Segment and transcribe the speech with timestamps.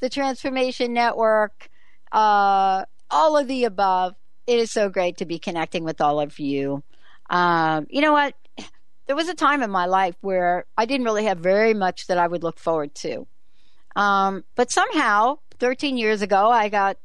[0.00, 1.68] the Transformation Network,
[2.12, 4.14] uh, all of the above.
[4.46, 6.82] It is so great to be connecting with all of you.
[7.28, 8.34] Um, you know what?
[9.06, 12.18] There was a time in my life where I didn't really have very much that
[12.18, 13.26] I would look forward to.
[13.96, 16.96] Um, but somehow, 13 years ago, I got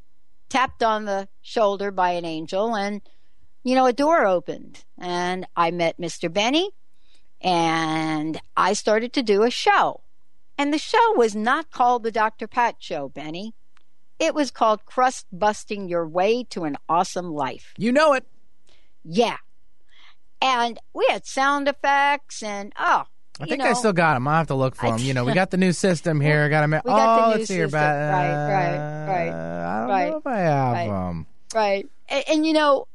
[0.49, 3.01] tapped on the shoulder by an angel and,
[3.63, 6.31] you know, a door opened and I met Mr.
[6.31, 6.69] Benny
[7.41, 10.01] and I started to do a show.
[10.57, 12.47] And the show was not called the Dr.
[12.47, 13.53] Pat Show, Benny.
[14.19, 17.73] It was called Crust Busting Your Way to an Awesome Life.
[17.77, 18.25] You know it.
[19.03, 19.37] Yeah.
[20.41, 23.03] And we had sound effects and, oh,
[23.39, 24.27] I think know, I still got them.
[24.27, 24.99] I'll have to look for them.
[24.99, 26.47] you know, we got the new system here.
[26.47, 26.71] Got them.
[26.71, 27.67] We got oh, let's see here.
[27.67, 29.29] Right, right, right.
[29.29, 31.27] I don't right, know if I have right, them.
[31.53, 31.89] Right.
[32.07, 32.87] And, and, you know,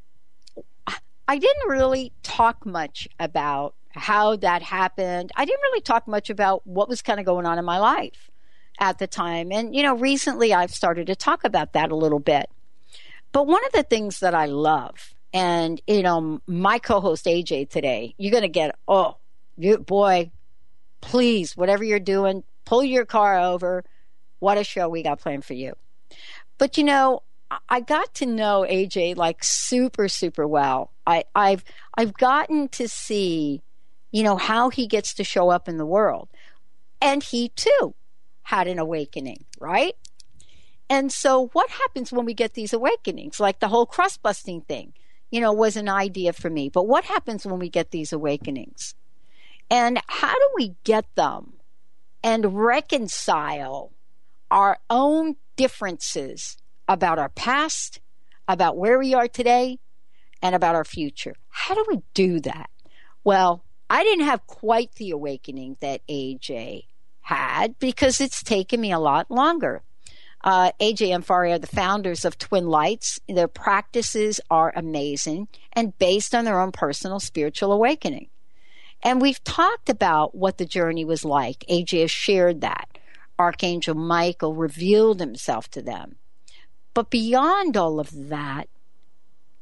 [1.30, 5.32] I didn't really talk much about how that happened.
[5.36, 8.30] I didn't really talk much about what was kind of going on in my life
[8.78, 9.52] at the time.
[9.52, 12.48] And, you know, recently I've started to talk about that a little bit.
[13.32, 17.70] But one of the things that I love, and, you know, my co host AJ
[17.70, 19.16] today, you're going to get, oh,
[19.56, 20.30] you, boy,
[21.00, 23.84] please, whatever you're doing, pull your car over.
[24.38, 25.74] What a show we got planned for you.
[26.58, 27.22] But, you know,
[27.68, 30.92] I got to know AJ like super, super well.
[31.06, 31.64] I, I've
[31.96, 33.62] I've gotten to see
[34.10, 36.28] you know, how he gets to show up in the world.
[37.00, 37.94] And he too
[38.42, 39.94] had an awakening, right?
[40.88, 43.38] And so, what happens when we get these awakenings?
[43.38, 44.92] Like the whole crust busting thing,
[45.30, 46.68] you know, was an idea for me.
[46.68, 48.94] But what happens when we get these awakenings?
[49.70, 51.54] And how do we get them
[52.24, 53.92] and reconcile
[54.50, 56.56] our own differences
[56.88, 58.00] about our past,
[58.48, 59.78] about where we are today,
[60.42, 61.36] and about our future?
[61.50, 62.68] How do we do that?
[63.22, 66.84] Well, I didn't have quite the awakening that AJ
[67.22, 69.82] had because it's taken me a lot longer.
[70.42, 73.18] Uh, AJ and Fari are the founders of Twin Lightz.
[73.28, 78.28] Their practices are amazing and based on their own personal spiritual awakening.
[79.02, 81.64] And we've talked about what the journey was like.
[81.68, 82.96] AJ has shared that.
[83.40, 86.14] Archangel Michael revealed himself to them.
[86.94, 88.68] But beyond all of that,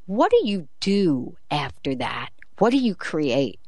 [0.04, 2.28] what do you do after that?
[2.58, 3.58] What do you create?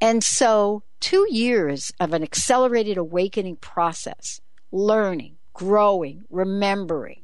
[0.00, 4.40] And so, two years of an accelerated awakening process,
[4.70, 7.22] learning, growing, remembering,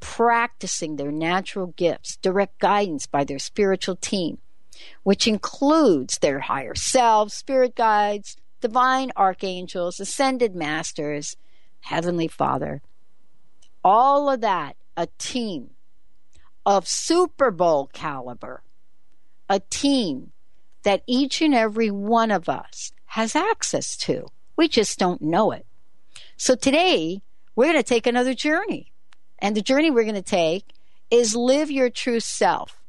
[0.00, 4.38] practicing their natural gifts, direct guidance by their spiritual team,
[5.02, 11.36] which includes their higher selves, spirit guides, divine archangels, ascended masters,
[11.80, 12.80] Heavenly Father.
[13.82, 15.70] All of that, a team
[16.64, 18.62] of Super Bowl caliber,
[19.50, 20.32] a team
[20.84, 24.26] that each and every one of us has access to.
[24.56, 25.66] We just don't know it.
[26.36, 27.22] So today,
[27.56, 28.92] we're going to take another journey.
[29.38, 30.72] And the journey we're going to take
[31.10, 32.80] is live your true self.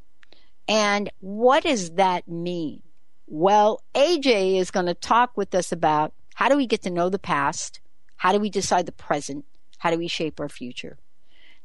[0.67, 2.81] And what does that mean?
[3.27, 7.09] Well, AJ is going to talk with us about how do we get to know
[7.09, 7.79] the past?
[8.17, 9.45] How do we decide the present?
[9.77, 10.97] How do we shape our future?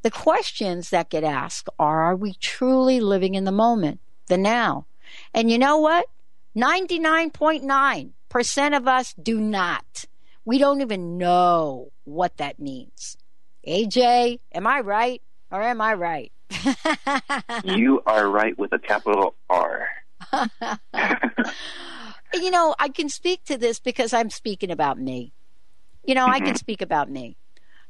[0.01, 4.85] The questions that get asked are Are we truly living in the moment, the now?
[5.33, 6.05] And you know what?
[6.55, 10.05] 99.9% of us do not.
[10.43, 13.15] We don't even know what that means.
[13.67, 15.21] AJ, am I right
[15.51, 16.31] or am I right?
[17.63, 19.87] you are right with a capital R.
[22.33, 25.33] you know, I can speak to this because I'm speaking about me.
[26.03, 26.33] You know, mm-hmm.
[26.33, 26.55] I can mm-hmm.
[26.55, 27.37] speak about me.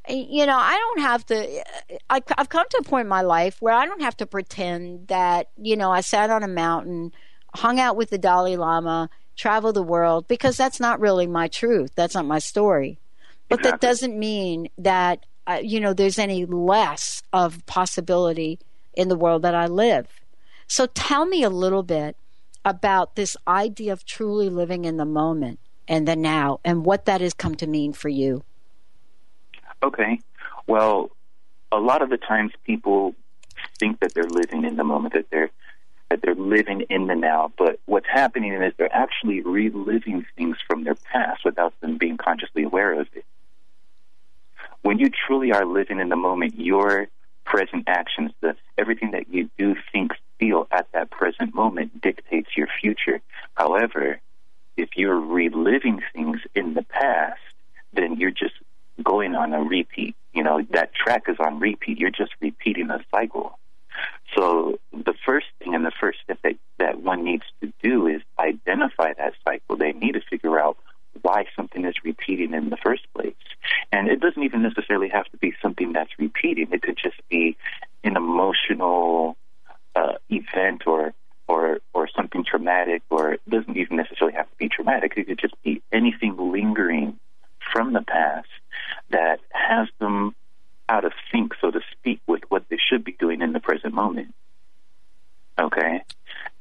[0.09, 1.63] you know, I don't have to.
[2.09, 5.07] I, I've come to a point in my life where I don't have to pretend
[5.07, 7.11] that you know I sat on a mountain,
[7.53, 11.91] hung out with the Dalai Lama, traveled the world because that's not really my truth.
[11.95, 12.99] That's not my story.
[13.49, 13.71] But exactly.
[13.71, 18.59] that doesn't mean that uh, you know there's any less of possibility
[18.93, 20.07] in the world that I live.
[20.67, 22.15] So tell me a little bit
[22.63, 27.21] about this idea of truly living in the moment and the now and what that
[27.21, 28.43] has come to mean for you.
[29.83, 30.19] Okay.
[30.67, 31.11] Well,
[31.71, 33.15] a lot of the times people
[33.79, 35.51] think that they're living in the moment, that they're
[36.11, 40.83] that they're living in the now, but what's happening is they're actually reliving things from
[40.83, 43.23] their past without them being consciously aware of it.
[44.81, 47.07] When you truly are living in the moment, your
[47.45, 52.67] present actions, the everything that you do, think, feel at that present moment dictates your
[52.81, 53.21] future.
[53.53, 54.19] However,
[54.75, 57.39] if you're reliving things in the past,
[57.93, 58.55] then you're just
[59.01, 60.17] going on a repeat.
[60.33, 61.99] You know, that track is on repeat.
[61.99, 63.57] You're just repeating a cycle.
[64.35, 68.21] So the first thing and the first step that, that one needs to do is
[68.39, 69.77] identify that cycle.
[69.77, 70.77] They need to figure out
[71.21, 73.35] why something is repeating in the first place.
[73.91, 76.69] And it doesn't even necessarily have to be something that's repeating.
[76.71, 77.57] It could just be
[78.03, 79.37] an emotional
[79.95, 81.13] uh, event or
[81.47, 85.13] or or something traumatic, or it doesn't even necessarily have to be traumatic.
[85.17, 87.19] It could just be anything lingering
[87.73, 88.47] from the past
[89.09, 90.33] that has them
[90.91, 93.93] out of sync, so to speak, with what they should be doing in the present
[93.93, 94.35] moment.
[95.57, 96.01] Okay,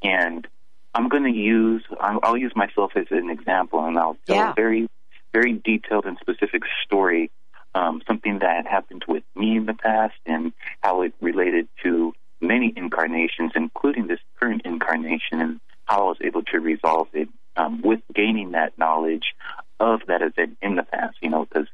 [0.02, 0.46] and
[0.94, 4.52] I'm going to use I'll use myself as an example, and I'll tell yeah.
[4.52, 4.88] a very
[5.32, 7.30] very detailed and specific story,
[7.74, 12.72] um, something that happened with me in the past, and how it related to many
[12.76, 18.00] incarnations, including this current incarnation, and how I was able to resolve it um, with
[18.14, 19.34] gaining that knowledge
[19.80, 21.16] of that event in the past.
[21.20, 21.68] You know, because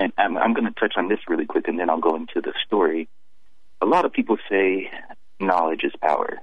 [0.00, 2.40] and I'm, I'm going to touch on this really quick, and then I'll go into
[2.40, 3.08] the story.
[3.82, 4.90] A lot of people say
[5.38, 6.38] knowledge is power,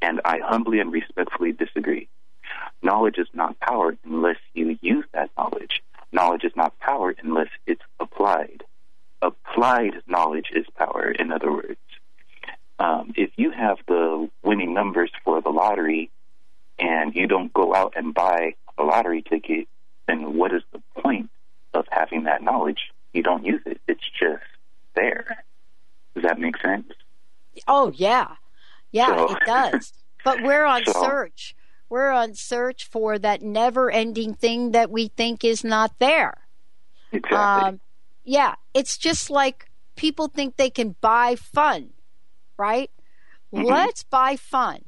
[0.00, 2.08] and I humbly and respectfully disagree.
[2.82, 5.82] Knowledge is not power unless you use that knowledge.
[6.12, 8.62] Knowledge is not power unless it's applied.
[9.20, 11.80] Applied knowledge is power, in other words.
[12.78, 16.10] Um, if you have the winning numbers for the lottery
[16.78, 19.66] and you don't go out and buy a lottery ticket,
[20.06, 21.30] then what is the point
[21.74, 22.92] of having that knowledge?
[23.18, 23.80] You don't use it.
[23.86, 24.42] It's just
[24.94, 25.44] there.
[26.14, 26.86] Does that make sense?
[27.66, 28.36] Oh yeah,
[28.92, 29.92] yeah, so, it does.
[30.24, 31.54] But we're on so, search.
[31.88, 36.48] We're on search for that never-ending thing that we think is not there.
[37.12, 37.38] Exactly.
[37.38, 37.80] Um,
[38.24, 41.92] yeah, it's just like people think they can buy fun
[42.58, 42.90] right?
[43.54, 43.64] Mm-hmm.
[43.64, 44.80] Let's buy fun.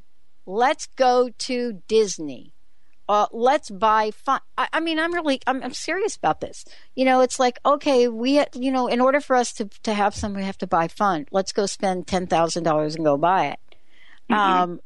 [0.44, 2.52] Let's go to Disney.
[3.10, 4.38] Uh, let's buy fun.
[4.56, 6.64] I, I, mean, I'm really, I'm, I'm serious about this.
[6.94, 10.14] You know, it's like, okay, we, you know, in order for us to, to have
[10.14, 11.26] some, we have to buy fun.
[11.32, 13.58] Let's go spend $10,000 and go buy it.
[14.30, 14.34] Mm-hmm.
[14.34, 14.80] Um,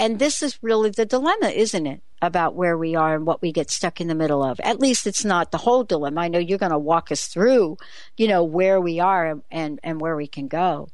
[0.00, 2.00] and this is really the dilemma, isn't it?
[2.22, 4.58] About where we are and what we get stuck in the middle of.
[4.60, 6.22] At least it's not the whole dilemma.
[6.22, 7.76] I know you're going to walk us through,
[8.16, 10.88] you know, where we are and, and, and where we can go.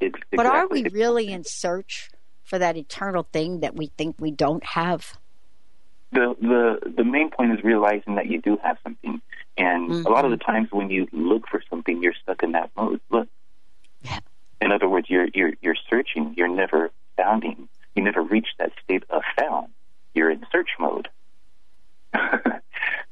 [0.00, 0.38] Exactly.
[0.38, 2.08] But are we really in search
[2.44, 5.18] for that eternal thing that we think we don't have?
[6.16, 9.20] The the the main point is realizing that you do have something,
[9.58, 10.06] and mm-hmm.
[10.06, 10.50] a lot of the mm-hmm.
[10.50, 13.02] times when you look for something, you're stuck in that mode.
[13.10, 13.28] Look,
[14.00, 14.20] yeah.
[14.62, 16.32] in other words, you're you're you're searching.
[16.34, 17.68] You're never founding.
[17.94, 19.68] You never reach that state of found.
[20.14, 21.08] You're in search mode.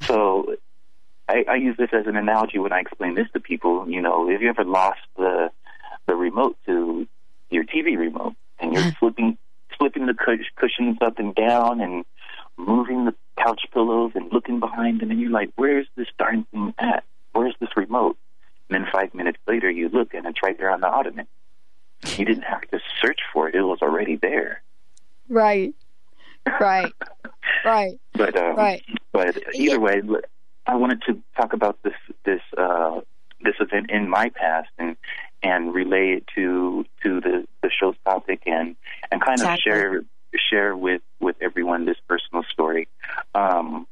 [0.06, 0.56] so,
[1.28, 3.86] I, I use this as an analogy when I explain this to people.
[3.86, 5.50] You know, have you ever lost the
[6.06, 7.06] the remote to
[7.50, 9.36] your TV remote, and you're flipping
[9.78, 10.14] flipping the
[10.56, 12.06] cushions up and down and
[12.56, 16.74] moving the couch pillows and looking behind them, and you're like, "Where's this darn thing
[16.78, 17.04] at?
[17.32, 18.16] Where's this remote?"
[18.68, 21.26] And then five minutes later, you look and it's right there on the ottoman.
[22.16, 24.62] You didn't have to search for it; it was already there.
[25.28, 25.74] Right.
[26.60, 26.92] Right.
[27.64, 27.98] right.
[28.12, 28.82] But um, right.
[29.12, 30.02] But either way,
[30.66, 33.00] I wanted to talk about this this uh,
[33.42, 34.96] this event in my past and
[35.42, 38.76] and relay it to to the, the show's topic and
[39.10, 39.72] and kind exactly.
[39.72, 40.00] of share
[40.50, 42.88] share with with everyone this personal story.
[43.34, 43.86] Um,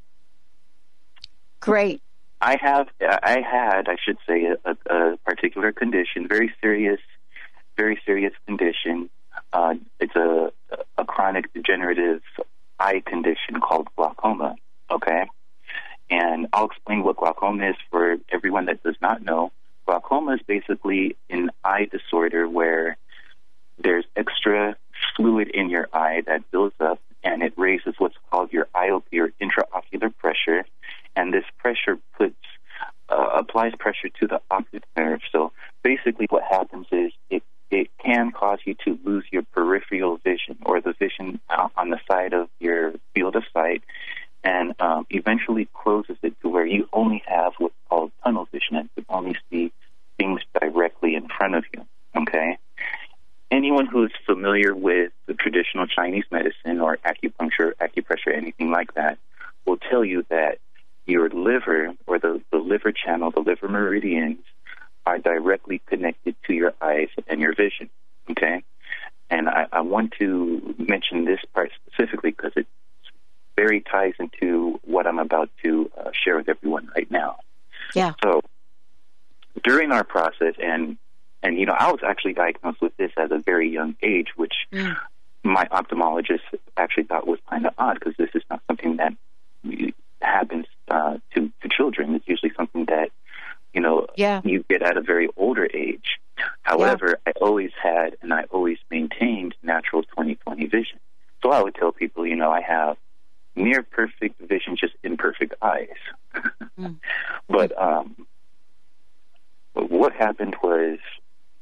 [1.63, 2.03] Great.
[2.41, 7.01] I have I had I should say a, a particular condition, very serious,
[7.77, 9.09] very serious condition.
[9.53, 10.53] Uh, it's a
[10.99, 12.21] a chronic degenerative
[12.81, 14.57] eye condition called glaucoma.
[14.91, 15.27] Okay,
[16.11, 19.53] and I'll explain what glaucoma is for everyone that does not know.
[19.87, 22.97] Glaucoma is basically an eye disorder where
[23.79, 24.77] there's extra
[25.17, 29.33] fluid in your eye that builds up and it raises what's called your IOP or
[29.41, 30.65] intraocular pressure.
[31.15, 32.35] And this pressure puts
[33.09, 35.21] uh, applies pressure to the optic nerve.
[35.31, 40.59] So basically, what happens is it it can cause you to lose your peripheral vision
[40.65, 41.41] or the vision
[41.77, 43.83] on the side of your field of sight,
[44.45, 48.95] and um, eventually closes it to where you only have what's called tunnel vision and
[48.95, 49.73] can only see
[50.19, 51.85] things directly in front of you.
[52.17, 52.59] Okay.
[53.51, 59.19] Anyone who's familiar with the traditional Chinese medicine or acupuncture, acupressure, anything like that,
[59.67, 60.59] will tell you that
[61.07, 64.39] your liver or the, the liver channel, the liver meridians,
[65.07, 67.89] are directly connected to your eyes and your vision.
[68.31, 68.63] Okay?
[69.31, 72.67] And I, I want to mention this part specifically because it
[73.57, 77.37] very ties into what I'm about to uh, share with everyone right now.
[77.95, 78.13] Yeah.
[78.23, 78.43] So
[79.65, 80.97] during our process, and
[81.43, 84.55] and you know, I was actually diagnosed with this at a very young age, which
[84.73, 84.97] mm.
[85.45, 86.41] My ophthalmologist
[86.77, 89.13] actually thought was kind of odd because this is not something that
[90.21, 92.15] happens uh, to to children.
[92.15, 93.11] It's usually something that
[93.73, 94.41] you know yeah.
[94.45, 96.19] you get at a very older age.
[96.63, 97.33] However, yeah.
[97.37, 100.99] I always had and I always maintained natural 20/20 vision.
[101.43, 102.97] So I would tell people, you know, I have
[103.57, 105.89] near perfect vision, just imperfect eyes.
[106.79, 106.97] mm.
[107.49, 108.27] But um,
[109.75, 110.99] what happened was,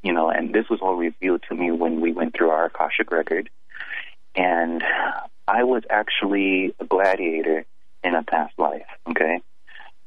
[0.02, 3.10] you know, and this was all revealed to me when we went through our Akashic
[3.10, 3.50] record,
[4.34, 4.82] and
[5.46, 7.64] I was actually a gladiator
[8.04, 8.86] in a past life.
[9.08, 9.40] Okay,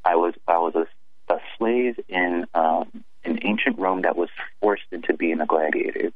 [0.04, 4.30] I was I was a, a slave in um, in ancient Rome that was
[4.62, 6.12] forced into being a gladiator,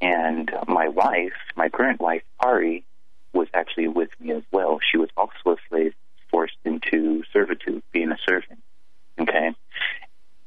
[0.00, 2.84] and my wife, my current wife, Ari,
[3.32, 4.78] was actually with me as well.
[4.90, 5.94] She was also a slave
[6.30, 8.62] forced into servitude, being a servant.
[9.20, 9.54] Okay,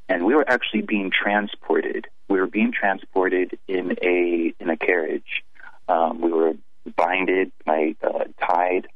[0.07, 2.07] and we were actually being transported.
[2.29, 5.43] We were being transported in a in a carriage.
[5.87, 6.53] Um, we were
[6.95, 8.87] binded, like uh, tied,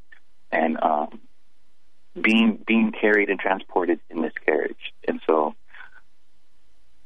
[0.51, 1.19] and um,
[2.21, 4.93] being being carried and transported in this carriage.
[5.07, 5.55] And so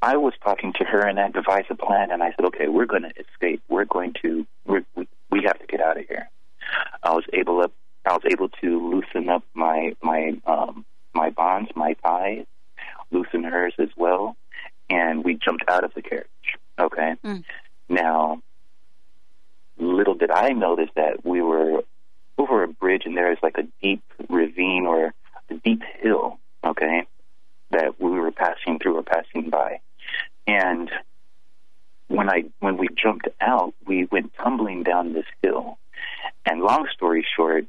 [0.01, 2.85] I was talking to her and I devised a plan and I said, okay, we're
[2.85, 3.61] going to escape.
[3.69, 6.29] We're going to we're, we we have to get out of here.
[7.03, 7.71] I was able to
[8.05, 12.45] I was able to loosen up my my um, my bonds, my ties,
[13.11, 14.35] loosen hers as well,
[14.89, 16.27] and we jumped out of the carriage.
[16.79, 17.15] Okay.
[17.23, 17.43] Mm.
[17.89, 18.41] Now,
[19.77, 21.83] little did I notice that we were
[22.41, 25.13] over a bridge and there is like a deep ravine or
[25.49, 27.05] a deep hill, okay,
[27.71, 29.79] that we were passing through or passing by.
[30.47, 30.89] And
[32.07, 35.77] when I when we jumped out, we went tumbling down this hill.
[36.45, 37.65] And long story short,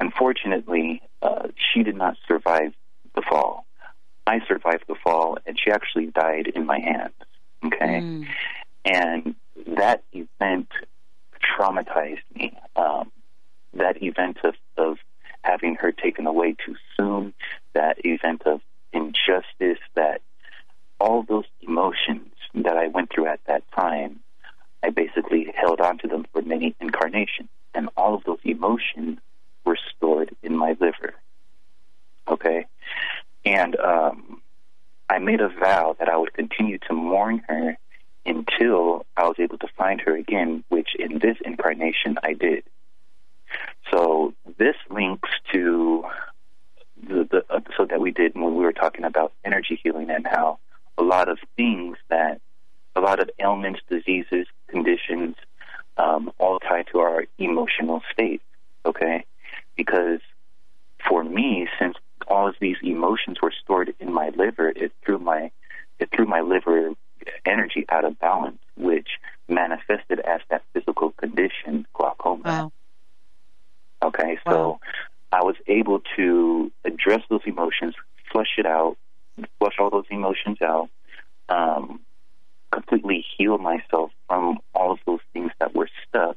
[0.00, 2.72] unfortunately, uh, she did not survive
[3.14, 3.66] the fall.
[4.26, 7.14] I survived the fall, and she actually died in my hands.
[7.64, 8.26] Okay, mm.
[8.84, 9.34] and
[9.76, 10.68] that event
[11.40, 12.58] traumatized me.
[12.74, 13.12] Um,
[13.76, 14.98] that event of, of
[15.42, 17.34] having her taken away too soon,
[17.74, 18.60] that event of
[18.92, 20.22] injustice, that
[20.98, 24.20] all those emotions that I went through at that time,
[24.82, 27.48] I basically held on to them for many incarnations.
[27.74, 29.18] And all of those emotions
[29.64, 31.14] were stored in my liver.
[32.28, 32.66] Okay?
[33.44, 34.40] And um,
[35.08, 37.76] I made a vow that I would continue to mourn her
[38.24, 42.64] until I was able to find her again, which in this incarnation I did.
[43.90, 46.04] So this links to
[47.06, 50.58] the, the episode that we did when we were talking about energy healing and how
[50.98, 52.40] a lot of things that
[52.94, 55.36] a lot of ailments, diseases, conditions,
[55.98, 58.42] um, all tied to our emotional state.
[58.84, 59.24] Okay,
[59.76, 60.20] because
[61.08, 61.96] for me, since
[62.28, 65.50] all of these emotions were stored in my liver, it threw my
[65.98, 66.90] it threw my liver
[67.56, 69.08] energy out of balance, which
[69.48, 72.42] manifested as that physical condition, glaucoma.
[72.44, 72.72] Wow.
[74.02, 74.78] Okay, so
[75.32, 77.94] I was able to address those emotions,
[78.30, 78.96] flush it out,
[79.58, 80.88] flush all those emotions out,
[81.48, 82.00] um,
[82.70, 86.36] completely heal myself from all of those things that were stuck,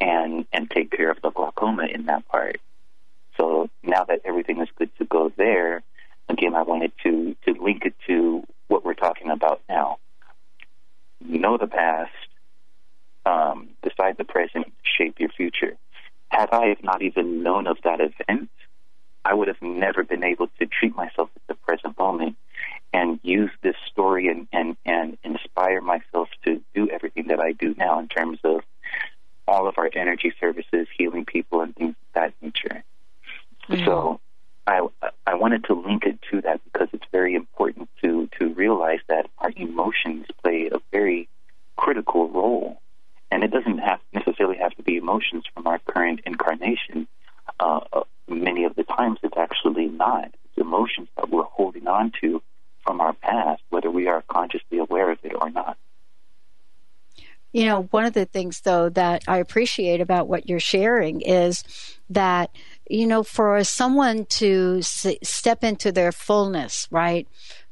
[0.00, 2.60] and and take care of the glaucoma in that part.
[3.36, 5.82] So now that everything is good to go there,
[6.28, 9.98] again, I wanted to to link it to what we're talking about now.
[11.20, 12.10] Know the past,
[13.24, 15.76] um, decide the present, shape your future
[16.32, 18.48] had I not even known of that event,
[19.24, 22.36] I would have never been able to treat myself at the present moment
[22.92, 27.74] and use this story and, and, and inspire myself to do everything that I do
[27.76, 28.62] now in terms of
[29.46, 32.82] all of our energy services, healing people, and things of that nature.
[33.68, 33.84] Mm-hmm.
[33.84, 34.20] So
[34.66, 34.86] I,
[35.26, 39.28] I wanted to link it to that because it's very important to, to realize that
[39.38, 41.28] our emotions play a very
[41.76, 42.82] critical role
[43.32, 47.08] and it doesn't have necessarily have to be emotions from our current incarnation.
[47.58, 47.80] Uh,
[48.28, 50.26] many of the times, it's actually not.
[50.26, 52.12] It's emotions that we're holding on
[57.52, 61.64] You know, one of the things though that I appreciate about what you're sharing is
[62.10, 62.50] that
[62.90, 67.26] you know, for someone to s- step into their fullness, right?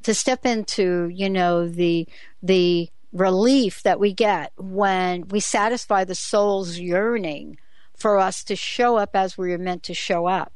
[0.05, 2.09] To step into, you know, the
[2.43, 7.59] the relief that we get when we satisfy the soul's yearning
[7.95, 10.53] for us to show up as we are meant to show up.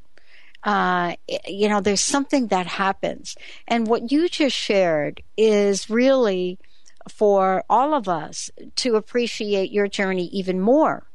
[0.63, 1.17] Uh,
[1.47, 3.37] you know, there's something that happens.
[3.69, 6.59] And what you just shared is really
[7.09, 11.07] for all of us to appreciate your journey even more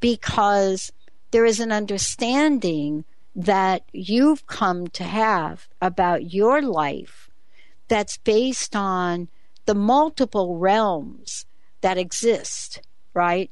[0.00, 0.92] because
[1.30, 7.30] there is an understanding that you've come to have about your life
[7.88, 9.28] that's based on
[9.66, 11.46] the multiple realms
[11.80, 12.80] that exist,
[13.14, 13.50] right?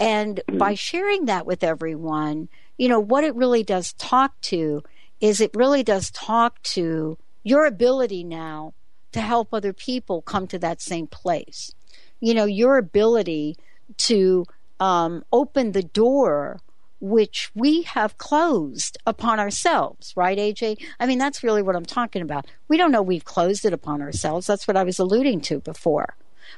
[0.00, 0.58] And mm-hmm.
[0.58, 4.82] by sharing that with everyone, you know, what it really does talk to
[5.20, 8.72] is it really does talk to your ability now
[9.12, 11.72] to help other people come to that same place.
[12.20, 13.56] You know, your ability
[13.98, 14.44] to
[14.80, 16.60] um, open the door
[17.00, 20.84] which we have closed upon ourselves, right, AJ?
[20.98, 22.46] I mean, that's really what I'm talking about.
[22.66, 24.46] We don't know we've closed it upon ourselves.
[24.46, 26.16] That's what I was alluding to before.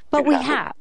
[0.09, 0.75] But we have.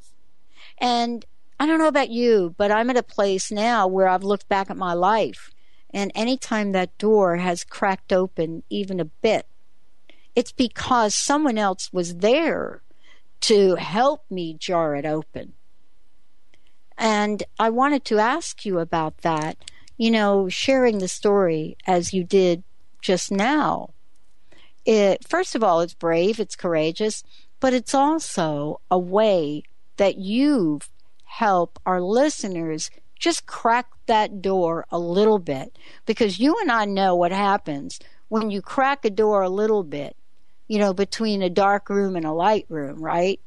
[0.79, 1.27] And
[1.59, 4.71] I don't know about you, but I'm at a place now where I've looked back
[4.71, 5.51] at my life,
[5.93, 9.47] and anytime that door has cracked open even a bit,
[10.35, 12.83] it's because someone else was there
[13.41, 15.55] to help me jar it open.
[16.97, 19.57] And I wanted to ask you about that.
[19.97, 22.63] You know, sharing the story as you did
[23.03, 23.91] just now.
[24.87, 27.23] It, first of all, it's brave, it's courageous,
[27.59, 29.63] but it's also a way
[29.97, 30.89] that you've
[31.25, 35.77] helped our listeners just crack that door a little bit.
[36.07, 40.17] Because you and I know what happens when you crack a door a little bit,
[40.71, 43.41] you know, between a dark room and a light room, right?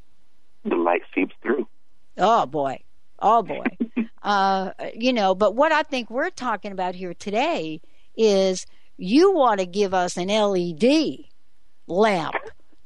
[0.66, 1.70] The light seeps through.
[2.18, 2.82] Oh, boy.
[3.18, 3.64] Oh boy.
[4.24, 7.80] uh, you know, but what I think we're talking about here today
[8.18, 8.66] is
[8.98, 11.20] you want to give us an LED
[11.88, 12.36] lamp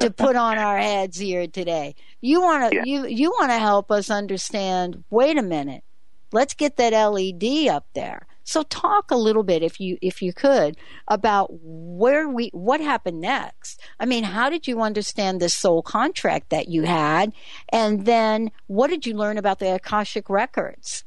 [0.01, 1.95] to put on our heads here today.
[2.21, 2.83] You want to yeah.
[2.85, 5.83] you you want to help us understand, wait a minute.
[6.31, 8.27] Let's get that LED up there.
[8.47, 10.77] So talk a little bit, if you if you could,
[11.09, 13.81] about where we what happened next.
[13.99, 17.33] I mean, how did you understand this soul contract that you had,
[17.73, 21.03] and then what did you learn about the Akashic records?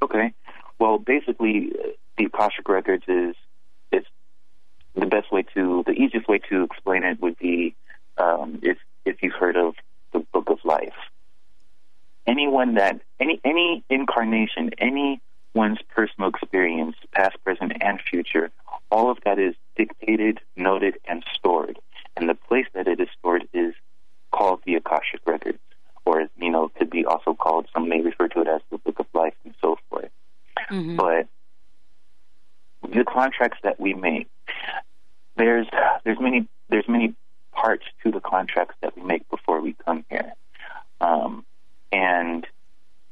[0.00, 0.32] Okay,
[0.78, 1.74] well, basically,
[2.16, 3.36] the Akashic records is
[3.92, 4.08] it's
[4.94, 7.76] the best way to the easiest way to explain it would be
[8.16, 9.74] um, if if you've heard of
[10.14, 10.96] the Book of Life.
[12.26, 15.20] Anyone that any any incarnation, any
[15.54, 18.50] one's personal experience, past, present, and future,
[18.90, 21.78] all of that is dictated, noted, and stored.
[22.16, 23.74] And the place that it is stored is
[24.32, 25.58] called the Akashic Records,
[26.04, 28.98] or, you know, could be also called, some may refer to it as the Book
[28.98, 30.10] of Life and so forth.
[30.70, 30.96] Mm-hmm.
[30.96, 31.28] But
[32.82, 34.28] the contracts that we make,
[35.36, 35.66] there's,
[36.04, 37.14] there's many, there's many
[37.52, 40.32] parts to the contracts that we make before we come here.
[41.00, 41.44] Um,
[41.92, 42.46] and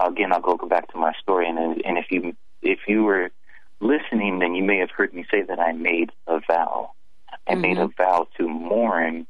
[0.01, 3.31] again, I'll go back to my story, and and if you if you were
[3.81, 6.93] listening, then you may have heard me say that I made a vow.
[7.47, 7.61] I mm-hmm.
[7.61, 9.27] made a vow to mourn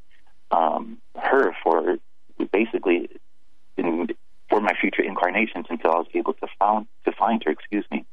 [0.51, 1.99] um, her for
[2.53, 3.11] basically
[3.77, 4.09] in,
[4.49, 7.51] for my future incarnations until I was able to found to find her.
[7.51, 8.05] Excuse me.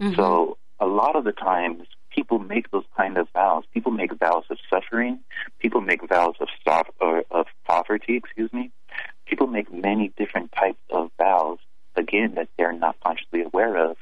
[0.00, 0.14] Mm-hmm.
[0.14, 3.64] So a lot of the times people make those kind of vows.
[3.72, 5.20] People make vows of suffering.
[5.58, 6.48] People make vows of
[7.00, 8.16] or of poverty.
[8.16, 8.70] Excuse me.
[9.26, 11.58] People make many different types of vows
[11.96, 13.96] again, that they're not consciously aware of,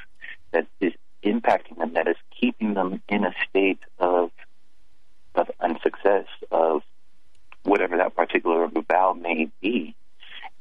[0.53, 0.93] that is
[1.25, 4.31] impacting them, that is keeping them in a state of
[5.35, 6.83] of unsuccess, of
[7.63, 9.95] whatever that particular vow may be.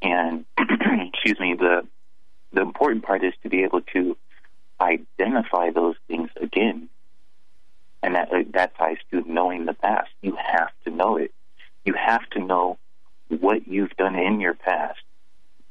[0.02, 1.88] And excuse me, the
[2.54, 4.18] the important part is to be able to
[4.80, 6.90] identify those things again.
[8.04, 10.10] And that that ties to knowing the past.
[10.22, 11.34] You have to know it.
[11.84, 12.78] You have to know
[13.30, 15.00] what you've done in your past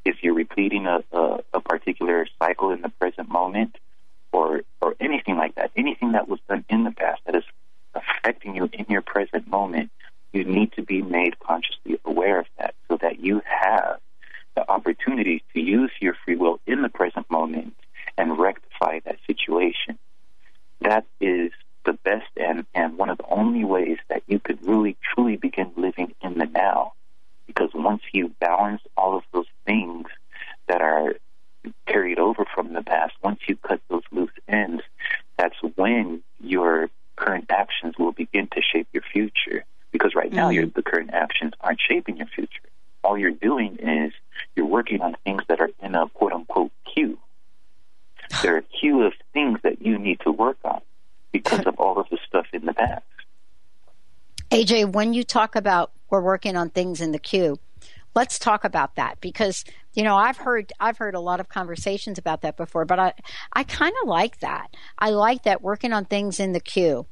[0.06, 3.76] if you're repeating a, a, a particular cycle in the present moment
[4.32, 7.44] or or anything like that, anything that was done in the past that is
[7.94, 9.90] affecting you in your present moment,
[10.32, 13.98] you need to be made consciously aware of that so that you have
[14.54, 17.74] the opportunity to use your free will in the present moment
[18.16, 19.98] and rectify that situation.
[20.82, 21.50] That is
[21.84, 25.72] the best and, and one of the only ways that you could really truly begin
[25.76, 26.92] living in the now
[27.46, 30.06] because once you balance all of those things
[30.68, 31.14] that are
[31.86, 34.82] carried over from the past, once you cut those loose ends,
[35.36, 39.64] that's when your current actions will begin to shape your future.
[39.92, 40.54] Because right now, mm-hmm.
[40.54, 42.50] your, the current actions aren't shaping your future.
[43.02, 44.12] All you're doing is
[44.54, 47.18] you're working working on things that are in a quote unquote queue.
[48.42, 50.82] There are a queue of things that you need to work on
[51.32, 53.04] because of all of the stuff in the past.
[54.50, 57.58] AJ, when you talk about we're working on things in the queue,
[58.14, 62.16] let's talk about that because you know I've heard I've heard a lot of conversations
[62.16, 63.12] about that before, but I
[63.52, 64.74] I kind of like that.
[64.98, 67.04] I like that working on things in the queue.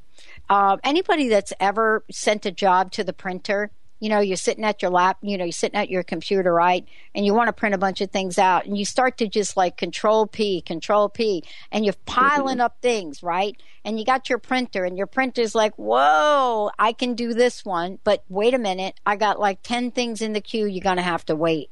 [0.48, 3.70] Uh, anybody that's ever sent a job to the printer
[4.04, 6.86] you know, you're sitting at your lap, you know, you're sitting at your computer, right?
[7.14, 9.56] And you want to print a bunch of things out and you start to just
[9.56, 13.56] like control P, control P, and you're piling up things, right?
[13.82, 17.98] And you got your printer and your printer's like, whoa, I can do this one.
[18.04, 20.66] But wait a minute, I got like 10 things in the queue.
[20.66, 21.70] You're going to have to wait.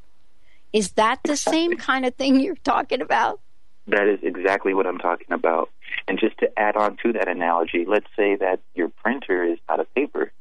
[0.72, 3.40] Is that the same kind of thing you're talking about?
[3.88, 5.68] That is exactly what I'm talking about.
[6.08, 9.80] And just to add on to that analogy, let's say that your printer is out
[9.80, 10.32] of paper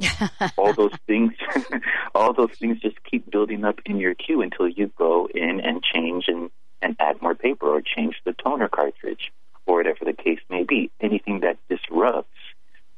[0.56, 1.32] all those things,
[2.14, 5.82] all those things just keep building up in your queue until you go in and
[5.82, 9.32] change and, and add more paper or change the toner cartridge
[9.66, 10.90] or whatever the case may be.
[11.00, 12.28] Anything that disrupts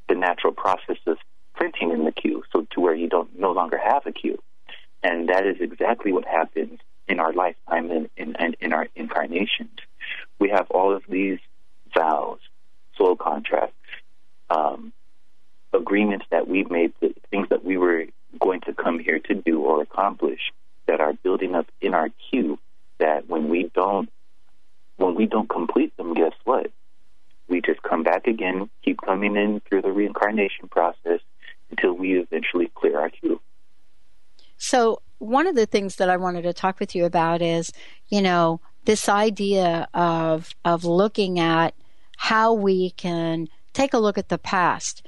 [0.08, 1.18] the natural process of
[1.54, 4.42] printing in the queue, so to where you don't no longer have a queue.
[5.02, 9.78] And that is exactly what happens in our lifetime and in, in, in our incarnations.
[10.38, 11.38] We have all of these
[11.94, 12.38] vows,
[12.96, 13.74] soul contracts,
[14.48, 14.92] um,
[15.72, 18.06] agreements that we've made, the things that we were
[18.38, 20.52] going to come here to do or accomplish
[20.86, 22.58] that are building up in our queue
[22.98, 24.10] that when we don't
[24.96, 26.70] when we don't complete them, guess what?
[27.48, 31.20] We just come back again, keep coming in through the reincarnation process
[31.70, 33.40] until we eventually clear our queue.
[34.58, 37.72] So one of the things that I wanted to talk with you about is,
[38.08, 41.74] you know, this idea of of looking at
[42.16, 45.06] how we can take a look at the past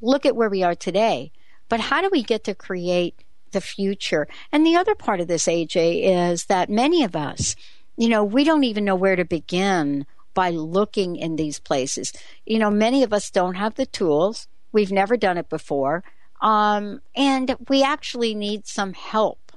[0.00, 1.32] look at where we are today.
[1.68, 4.26] But how do we get to create the future?
[4.52, 7.56] And the other part of this, AJ, is that many of us,
[7.96, 12.12] you know, we don't even know where to begin by looking in these places.
[12.46, 14.46] You know, many of us don't have the tools.
[14.72, 16.04] We've never done it before.
[16.40, 19.52] Um, and we actually need some help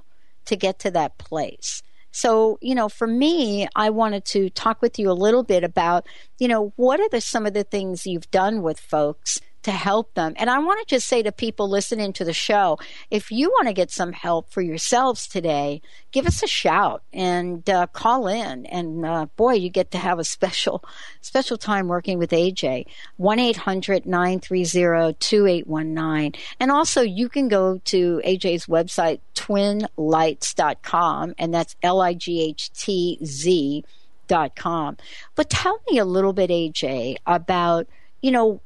[0.46, 1.82] to get to that place.
[2.10, 6.06] So, you know, for me, I wanted to talk with you a little bit about,
[6.38, 10.14] you know, what are the, some of the things you've done with folks to help
[10.14, 10.34] them.
[10.36, 12.78] And I want to just say to people listening to the show,
[13.10, 17.68] if you want to get some help for yourselves today, give us a shout and
[17.70, 18.66] uh, call in.
[18.66, 20.84] And uh, boy, you get to have a special,
[21.20, 22.86] special time working with AJ.
[23.16, 26.40] 1 800 930 2819.
[26.58, 32.72] And also, you can go to AJ's website, twinlightz.com, and that's L I G H
[32.72, 33.84] T Z.
[34.28, 34.96] Dot com.
[35.34, 37.86] But tell me a little bit, AJ, about
[38.22, 38.62] you know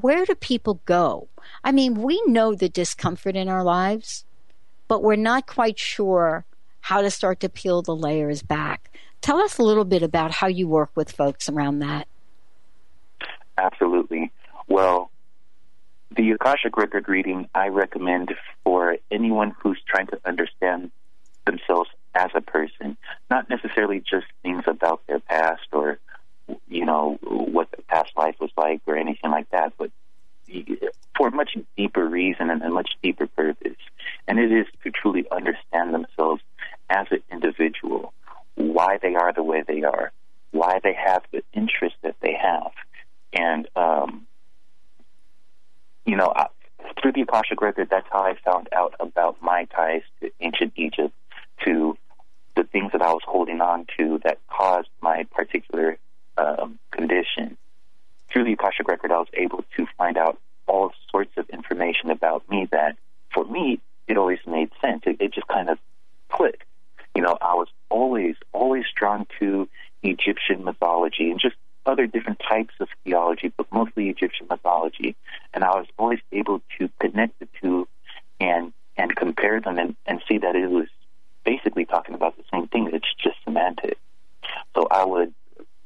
[0.00, 1.28] where do people go?
[1.62, 4.24] I mean, we know the discomfort in our lives,
[4.88, 6.44] but we're not quite sure
[6.80, 8.90] how to start to peel the layers back.
[9.20, 12.08] Tell us a little bit about how you work with folks around that.
[13.56, 14.32] Absolutely.
[14.66, 15.12] Well,
[16.16, 20.90] the Akashic Record reading I recommend for anyone who's trying to understand
[21.46, 22.96] themselves as a person,
[23.30, 25.98] not necessarily just things about their past or
[26.68, 29.90] you know, what the past life was like or anything like that, but
[31.16, 33.76] for a much deeper reason and a much deeper purpose.
[34.28, 36.42] And it is to truly understand themselves
[36.90, 38.12] as an individual,
[38.56, 40.12] why they are the way they are,
[40.50, 42.72] why they have the interest that they have.
[43.32, 44.26] And, um,
[46.04, 46.48] you know, I,
[47.00, 51.14] through the Akashic Record, that's how I found out about my ties to ancient Egypt,
[51.64, 51.96] to
[52.56, 55.98] the things that I was holding on to that caused my particular
[56.36, 57.56] um, condition.
[58.30, 62.48] Through the Akashic Record, I was able to find out all sorts of information about
[62.48, 62.96] me that,
[63.32, 65.02] for me, it always made sense.
[65.06, 65.78] It, it just kind of
[66.30, 66.64] clicked.
[67.14, 69.68] You know, I was always, always drawn to
[70.02, 71.54] Egyptian mythology and just
[71.86, 75.16] other different types of theology, but mostly Egyptian mythology.
[75.52, 77.88] And I was always able to connect the two
[78.40, 80.86] and and compare them and, and see that it was
[81.44, 82.90] basically talking about the same thing.
[82.92, 83.98] It's just semantic.
[84.74, 85.34] So I would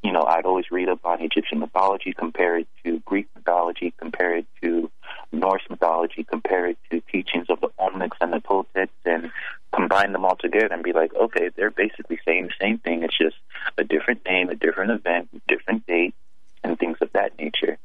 [0.09, 4.47] you know, I'd always read about Egyptian mythology, compare it to Greek mythology, compare it
[4.62, 4.90] to
[5.33, 9.31] Norse mythology, compare it to teachings of the Olmecs and the Toltecs, and
[9.71, 13.03] combine them all together and be like, okay, they're basically saying the same thing.
[13.03, 13.37] It's just
[13.77, 16.14] a different name, a different event, different date,
[16.64, 17.77] and things of that nature.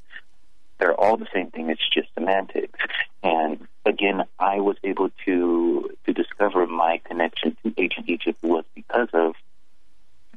[0.80, 1.72] They're all the same thing.
[1.72, 2.80] It's just semantics.
[3.22, 9.10] And again, I was able to to discover my connection to ancient Egypt was because
[9.12, 9.36] of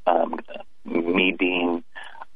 [0.08, 0.40] um,
[0.86, 1.84] me being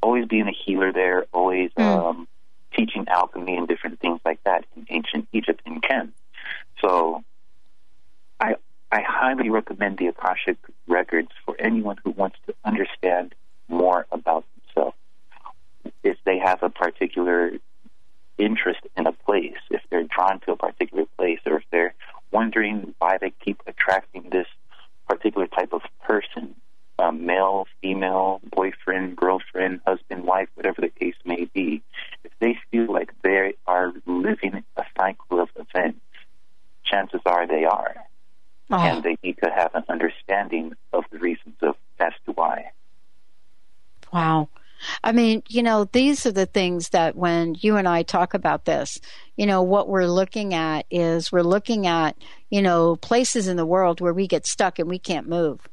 [0.03, 1.83] always being a healer there, always mm.
[1.83, 2.29] um,
[2.75, 6.13] teaching alchemy and different things like that in ancient Egypt and Ken.
[6.81, 7.23] So
[8.39, 8.57] I
[8.93, 13.35] I highly recommend the Akashic Records for anyone who wants to understand
[13.69, 14.97] more about themselves.
[16.03, 17.53] If they have a particular
[18.39, 21.95] interest in a place, if they're drawn to a particular place, or if they're
[22.33, 24.47] wondering why they keep attracting this
[25.09, 26.55] particular type of person,
[27.01, 31.83] um, male, female, boyfriend, girlfriend, husband, wife, whatever the case may be,
[32.25, 36.01] if they feel like they are living a cycle of events,
[36.85, 37.95] chances are they are.
[38.71, 38.77] Oh.
[38.77, 42.71] And they need to have an understanding of the reasons of as to why.
[44.13, 44.49] Wow.
[45.05, 48.65] I mean, you know, these are the things that when you and I talk about
[48.65, 48.99] this,
[49.37, 52.17] you know, what we're looking at is we're looking at,
[52.49, 55.69] you know, places in the world where we get stuck and we can't move.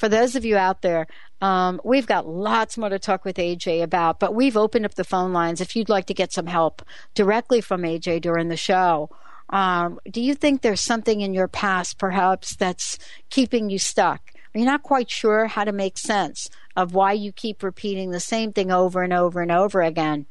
[0.00, 1.06] For those of you out there,
[1.42, 5.04] um, we've got lots more to talk with AJ about, but we've opened up the
[5.04, 6.80] phone lines if you'd like to get some help
[7.14, 9.10] directly from AJ during the show.
[9.50, 12.96] Um, do you think there's something in your past perhaps that's
[13.28, 14.22] keeping you stuck?
[14.54, 18.20] Are You're not quite sure how to make sense of why you keep repeating the
[18.20, 20.24] same thing over and over and over again.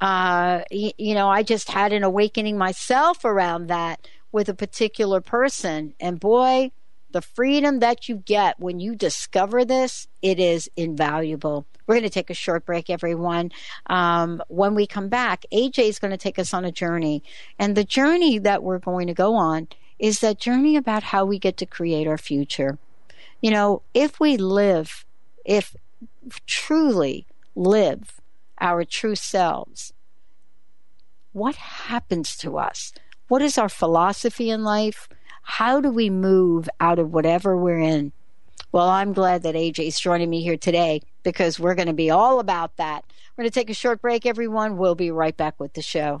[0.00, 5.20] Uh, you, you know, I just had an awakening myself around that with a particular
[5.20, 5.94] person.
[6.00, 6.72] And boy,
[7.14, 11.64] the freedom that you get when you discover this, it is invaluable.
[11.86, 13.52] We're going to take a short break, everyone.
[13.86, 17.22] Um, when we come back, AJ is going to take us on a journey.
[17.56, 19.68] And the journey that we're going to go on
[20.00, 22.78] is that journey about how we get to create our future.
[23.40, 25.06] You know, if we live,
[25.44, 25.76] if
[26.46, 28.20] truly live
[28.60, 29.92] our true selves,
[31.32, 32.92] what happens to us?
[33.28, 35.08] What is our philosophy in life?
[35.44, 38.12] How do we move out of whatever we're in?
[38.72, 42.10] Well, I'm glad that AJ is joining me here today because we're going to be
[42.10, 43.04] all about that.
[43.36, 44.78] We're going to take a short break, everyone.
[44.78, 46.20] We'll be right back with the show.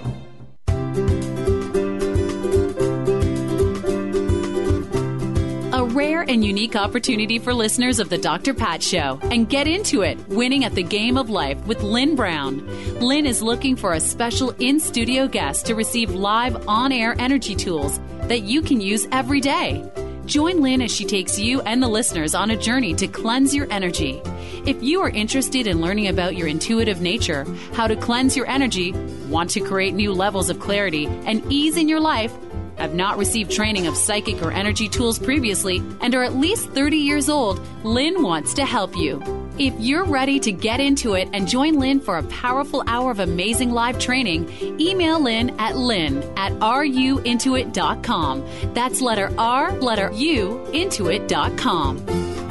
[5.91, 8.53] rare and unique opportunity for listeners of The Dr.
[8.53, 12.65] Pat Show and get into it, winning at the game of life with Lynn Brown.
[12.99, 17.55] Lynn is looking for a special in studio guest to receive live on air energy
[17.55, 19.83] tools that you can use every day.
[20.25, 23.67] Join Lynn as she takes you and the listeners on a journey to cleanse your
[23.69, 24.21] energy.
[24.65, 28.93] If you are interested in learning about your intuitive nature, how to cleanse your energy,
[29.27, 32.33] want to create new levels of clarity and ease in your life,
[32.81, 36.97] have not received training of psychic or energy tools previously, and are at least 30
[36.97, 39.21] years old, Lynn wants to help you.
[39.57, 43.19] If you're ready to get into it and join Lynn for a powerful hour of
[43.19, 48.45] amazing live training, email Lynn at lynn at ruintuit.com.
[48.73, 52.50] That's letter R, letter U, intuit.com.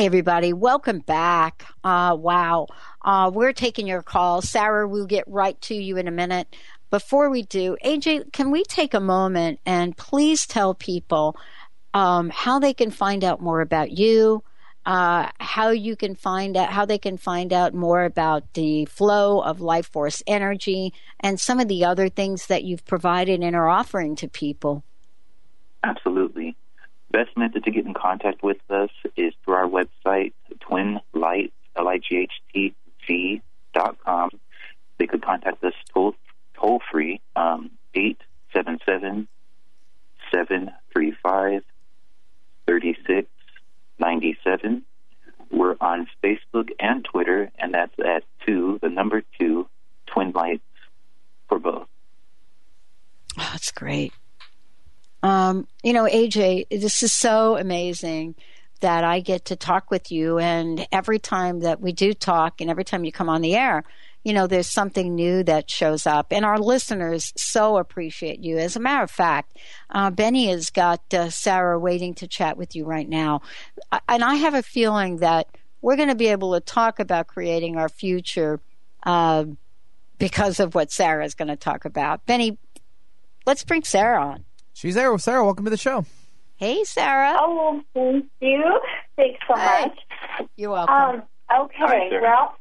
[0.00, 1.66] Hey, everybody, welcome back.
[1.84, 2.68] Uh, wow.
[3.02, 4.40] Uh, we're taking your call.
[4.40, 6.56] Sarah, we'll get right to you in a minute.
[6.88, 11.36] Before we do, AJ, can we take a moment and please tell people
[11.92, 14.42] um, how they can find out more about you,
[14.86, 19.40] uh, how you can find out, how they can find out more about the flow
[19.40, 23.68] of life force energy and some of the other things that you've provided and are
[23.68, 24.82] offering to people?
[25.84, 26.29] Absolutely.
[27.10, 31.50] Best method to get in contact with us is through our website, twinlightz,
[33.74, 34.30] dot com.
[34.98, 36.14] They could contact us toll,
[36.54, 39.26] toll free, um, 877
[40.30, 41.62] 735
[42.66, 44.82] 3697.
[45.50, 49.68] We're on Facebook and Twitter, and that's at two, the number two,
[50.06, 50.60] Twin Lightz
[51.48, 51.88] for both.
[53.38, 54.12] Oh, that's great.
[55.50, 58.36] Um, you know, AJ, this is so amazing
[58.80, 60.38] that I get to talk with you.
[60.38, 63.84] And every time that we do talk and every time you come on the air,
[64.24, 66.28] you know, there's something new that shows up.
[66.30, 68.58] And our listeners so appreciate you.
[68.58, 69.56] As a matter of fact,
[69.90, 73.42] uh, Benny has got uh, Sarah waiting to chat with you right now.
[74.08, 75.48] And I have a feeling that
[75.82, 78.60] we're going to be able to talk about creating our future
[79.04, 79.46] uh,
[80.18, 82.24] because of what Sarah is going to talk about.
[82.26, 82.58] Benny,
[83.46, 84.44] let's bring Sarah on.
[84.80, 85.12] She's there.
[85.12, 86.06] with Sarah, welcome to the show.
[86.56, 87.34] Hey, Sarah.
[87.38, 88.80] Oh, thank you.
[89.14, 89.82] Thanks so Hi.
[89.82, 90.48] much.
[90.56, 90.94] You're welcome.
[90.94, 91.22] Um,
[91.64, 92.56] okay, Hi, well,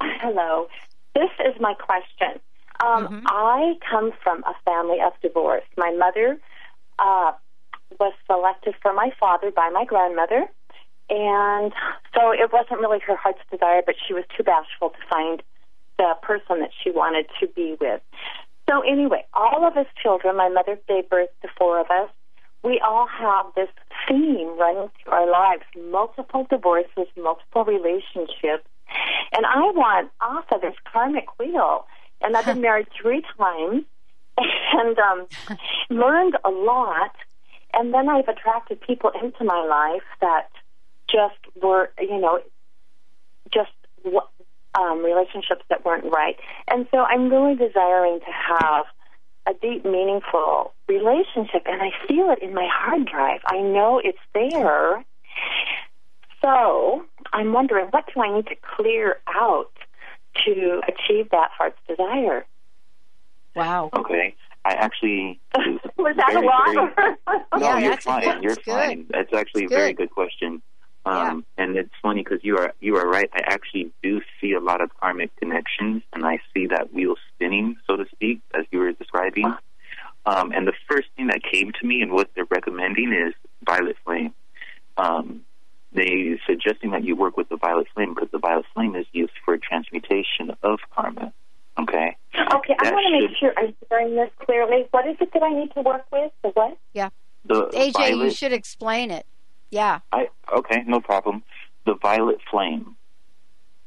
[0.20, 0.66] hello.
[1.14, 2.40] This is my question.
[2.84, 3.22] Um, Mhm.
[3.26, 5.62] I come from a family of divorce.
[5.76, 6.40] My mother
[6.98, 7.30] uh,
[8.00, 10.46] was selected for my father by my grandmother,
[11.10, 11.72] and
[12.12, 15.44] so it wasn't really her heart's desire, but she was too bashful to find
[15.96, 18.00] the person that she wanted to be with.
[18.70, 22.08] So anyway, all of us children, my mother gave birth to four of us.
[22.62, 23.68] We all have this
[24.06, 28.68] theme running through our lives: multiple divorces, multiple relationships,
[29.32, 31.86] and I want off of this karmic wheel.
[32.20, 33.84] And I've been married three times,
[34.38, 35.26] and um,
[35.90, 37.14] learned a lot.
[37.72, 40.48] And then I've attracted people into my life that
[41.08, 42.40] just were, you know,
[43.52, 43.70] just
[44.78, 46.36] um, relationships that weren't right.
[46.68, 48.84] And so I'm really desiring to have
[49.48, 53.40] a deep, meaningful relationship, and I feel it in my hard drive.
[53.46, 55.04] I know it's there.
[56.42, 59.70] So I'm wondering, what do I need to clear out
[60.46, 62.44] to achieve that heart's desire?
[63.56, 63.90] wow.
[63.96, 64.34] Okay.
[64.64, 65.40] I actually
[65.96, 66.94] Was that very, a lot?
[66.94, 67.16] very-
[67.56, 68.42] no, Yeah, you're fine.
[68.42, 68.64] You're good.
[68.64, 69.06] fine.
[69.10, 70.08] That's actually It's a very good.
[70.08, 70.62] good question.
[71.06, 73.30] Um, And it's funny because you are you are right.
[73.32, 77.76] I actually do see a lot of karmic connections, and I see that wheel spinning,
[77.86, 79.54] so to speak, as you were describing.
[80.26, 83.34] Um, and the first thing that came to me and what they're recommending is
[83.64, 84.34] violet flame.
[84.98, 85.42] Um,
[85.92, 89.32] they suggesting that you work with the violet flame because the violet flame is used
[89.44, 91.32] for transmutation of karma.
[91.78, 92.16] Okay.
[92.34, 94.86] Okay, I want to make sure I'm hearing this clearly.
[94.90, 96.30] What is it that I need to work with?
[96.42, 96.76] The what?
[96.92, 97.08] Yeah.
[97.46, 99.24] The AJ, you should explain it.
[99.70, 100.00] Yeah.
[100.12, 101.42] I okay, no problem.
[101.86, 102.96] The violet flame.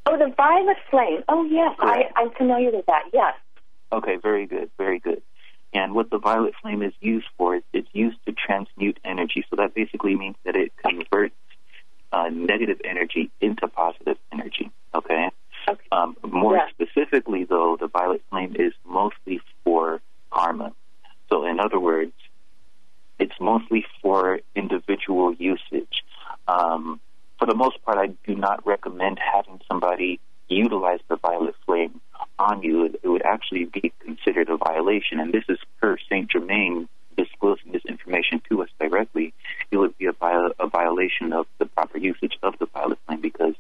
[0.06, 1.24] Oh, the violet flame.
[1.30, 3.04] Oh, yes, I, I'm familiar with that.
[3.14, 3.36] Yes.
[3.92, 5.22] Okay, very good, very good.
[5.74, 9.46] And what the violet flame is used for is it's used to transmute energy.
[9.50, 11.36] So that basically means that it converts
[12.12, 14.72] uh, negative energy into positive energy.
[14.94, 15.30] Okay.
[15.70, 15.82] Okay.
[15.92, 16.68] Um, more Yeah.
[16.70, 20.74] specifically, though, the violet flame is mostly for karma.
[21.30, 22.14] So, in other words,
[23.20, 26.04] it's mostly for individual usage.
[26.48, 27.00] Um,
[27.40, 32.02] for the most part, I do not recommend having somebody utilize the violet flame
[32.40, 32.86] on you.
[32.86, 37.84] It, would actually be considered a violation, and this is per Saint Germain disclosing this
[37.88, 39.34] information to us directly.
[39.72, 43.22] It would be a, viol- a violation of the proper usage of the violet flame
[43.22, 43.56] because,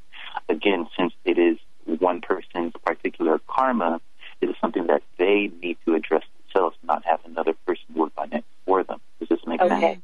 [0.49, 1.57] again, since it is
[1.99, 4.01] one person's particular karma,
[4.41, 8.33] it is something that they need to address themselves, not have another person work on
[8.33, 8.99] it for them.
[9.27, 9.79] Does this make Okay.
[9.93, 10.03] sense?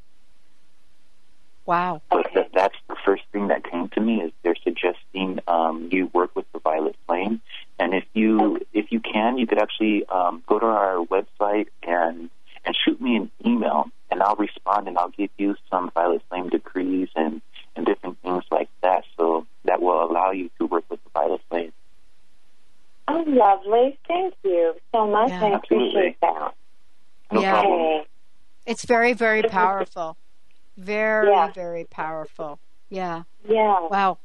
[1.65, 2.01] Wow.
[2.09, 2.35] But Okay.
[2.35, 6.35] that, that's the first thing that came to me is they're suggesting um, you work
[6.35, 7.41] with the violet flame,
[7.77, 12.29] and if you if you can, you could actually um, go to our website and
[12.65, 16.49] and shoot me an email, and I'll respond and I'll give you some violet flame
[16.49, 17.41] decrees and
[17.75, 21.41] and different things like that, so that will allow you to work with the violet
[21.49, 21.73] flame.
[23.07, 23.99] Oh, lovely.
[24.07, 25.29] Thank you so much.
[25.29, 25.45] Yeah.
[25.45, 26.53] I appreciate that.
[27.31, 27.51] No Yeah.
[27.51, 28.05] problem.
[28.69, 28.73] Okay.
[28.73, 30.15] It's very, very powerful.
[30.77, 31.51] Very, Yeah.
[31.51, 32.59] very powerful.
[32.89, 33.23] Yeah.
[33.47, 33.87] Yeah.
[33.89, 34.19] Wow.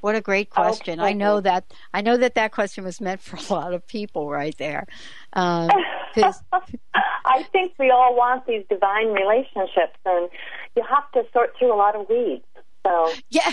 [0.00, 1.00] What a great question.
[1.00, 4.30] I know that I know that that question was meant for a lot of people
[4.30, 4.86] right there.
[5.32, 5.68] Um,
[7.24, 10.30] I think we all want these divine relationships, and
[10.76, 12.44] you have to sort through a lot of weeds.
[12.86, 13.52] So, yeah.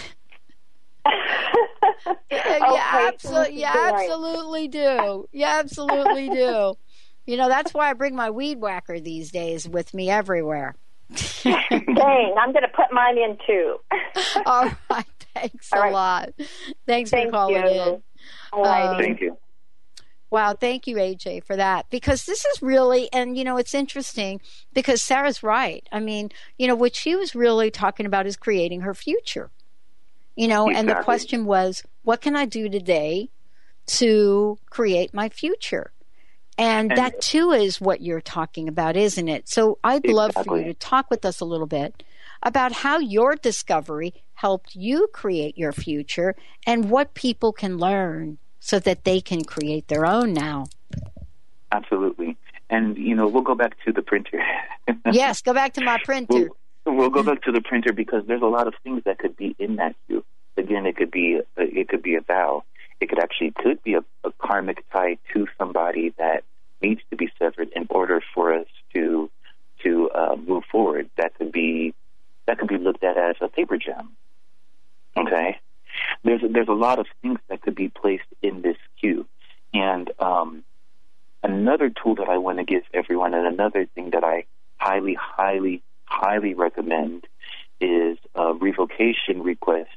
[2.32, 3.94] yeah, Okay, absolutely, you right.
[3.94, 5.28] absolutely do.
[5.32, 6.76] You absolutely do.
[7.26, 10.76] You know, that's why I bring my weed whacker these days with me everywhere.
[11.44, 13.78] Dang, I'm going to put mine in too.
[14.46, 15.06] All right.
[15.34, 15.94] Thanks All a right.
[15.94, 16.30] lot.
[16.88, 17.82] Thanks Thank for calling you.
[17.82, 18.04] in.
[18.54, 18.96] All right.
[18.96, 19.38] Um, Thank you.
[20.32, 21.90] Wow, thank you, AJ, for that.
[21.90, 24.42] Because this is really, and you know, it's interesting
[24.74, 25.88] because Sarah's right.
[25.92, 29.50] I mean, you know, what she was really talking about is creating her future.
[30.36, 33.30] You know, and the question was, what can I do today
[33.88, 35.94] to create my future?
[36.58, 39.50] And, And- that too is what you're talking about, isn't it?
[39.50, 42.04] So I'd love for you to talk with us a little bit
[42.44, 46.36] about how your discovery helped you create your future
[46.66, 50.66] and what people can learn so that they can create their own now.
[51.72, 52.38] Absolutely.
[52.70, 54.44] And, you know, we'll go back to the printer.
[55.12, 56.50] yes, go back to my printer.
[56.86, 59.36] We'll, we'll go back to the printer because there's a lot of things that could
[59.36, 60.24] be in that queue.
[60.58, 62.64] Again, it could be a, it could be a vow.
[63.00, 66.44] It could actually could be a, a karmic tie to somebody that
[66.82, 69.30] needs to be severed in order for us to
[69.84, 71.10] to uh, move forward.
[71.18, 71.94] That could be
[72.48, 74.16] that could be looked at as a paper gem.
[75.18, 75.60] Okay,
[76.24, 79.26] there's there's a lot of things that could be placed in this queue,
[79.74, 80.64] and um,
[81.44, 84.46] another tool that I want to give everyone, and another thing that I
[84.78, 87.26] highly, highly, highly recommend
[87.80, 89.90] is a revocation request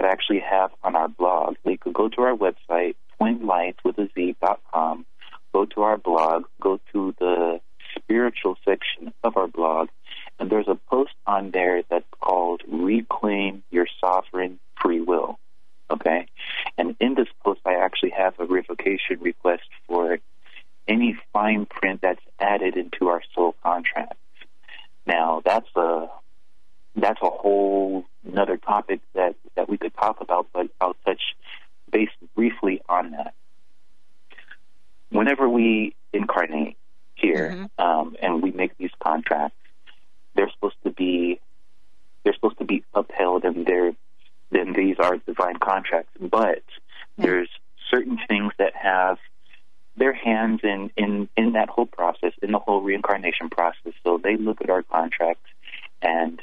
[0.00, 1.56] that I actually have on our blog.
[1.64, 5.04] You could go to our website, twinlights with a Z dot com,
[5.52, 7.60] go to our blog, go to the
[7.96, 9.88] spiritual section of our blog,
[10.38, 15.38] and there's a post on there that's called Reclaim Your Sovereign Free Will.
[15.90, 16.26] Okay?
[16.78, 20.18] And in this post, I actually have a revocation request for
[20.88, 24.16] any fine print that's added into our soul contracts.
[25.06, 26.06] Now, that's a
[26.96, 29.34] that's a whole another topic that
[29.70, 31.22] we could talk about, but I'll touch
[31.90, 33.34] base briefly on that.
[35.10, 36.76] Whenever we incarnate
[37.14, 39.56] here um, and we make these contracts,
[40.34, 41.40] they're supposed to be
[42.22, 43.92] they're supposed to be upheld, and they're
[44.50, 46.12] then these are divine contracts.
[46.20, 46.62] But
[47.16, 47.48] there's
[47.90, 49.18] certain things that have
[49.96, 53.92] their hands in, in, in that whole process, in the whole reincarnation process.
[54.04, 55.48] So they look at our contracts
[56.00, 56.40] and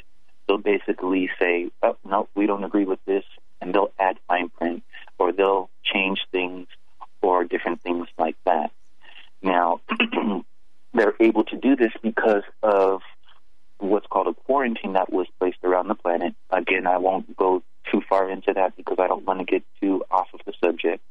[0.62, 3.24] they'll basically say, oh, no, we don't agree with this,
[3.60, 4.82] and they'll add fine print
[5.18, 6.66] or they'll change things
[7.22, 8.70] or different things like that.
[9.42, 9.80] Now,
[10.94, 13.02] they're able to do this because of
[13.78, 16.34] what's called a quarantine that was placed around the planet.
[16.50, 20.04] Again, I won't go too far into that because I don't want to get too
[20.10, 21.02] off of the subject.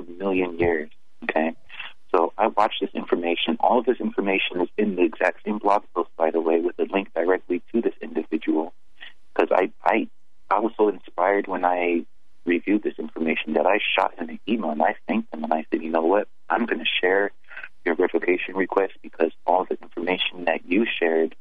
[0.00, 0.90] 54 million years.
[1.24, 1.54] Okay,
[2.14, 3.56] so I watched this information.
[3.60, 6.78] All of this information is in the exact same blog post, by the way, with
[6.78, 8.72] a link directly to this individual.
[9.34, 10.08] Because I, I
[10.50, 12.04] I was so inspired when I
[12.44, 15.64] reviewed this information that I shot him an email and I thanked him and I
[15.70, 17.30] said, you know what, I'm going to share
[17.86, 21.34] your revocation request because all the information that you shared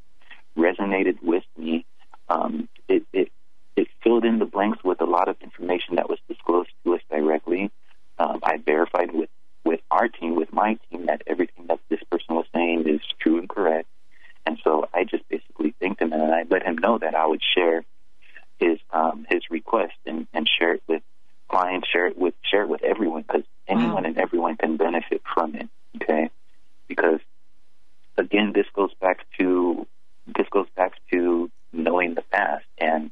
[0.57, 1.85] resonated with me.
[2.29, 3.31] Um, it, it
[3.75, 7.01] it filled in the blanks with a lot of information that was disclosed to us
[7.09, 7.71] directly,
[19.53, 21.01] request and, and share it with
[21.47, 24.09] clients, share it with share it with everyone because anyone wow.
[24.09, 25.69] and everyone can benefit from it.
[25.95, 26.29] Okay,
[26.87, 27.19] because
[28.17, 29.87] again, this goes back to
[30.35, 33.11] this goes back to knowing the past and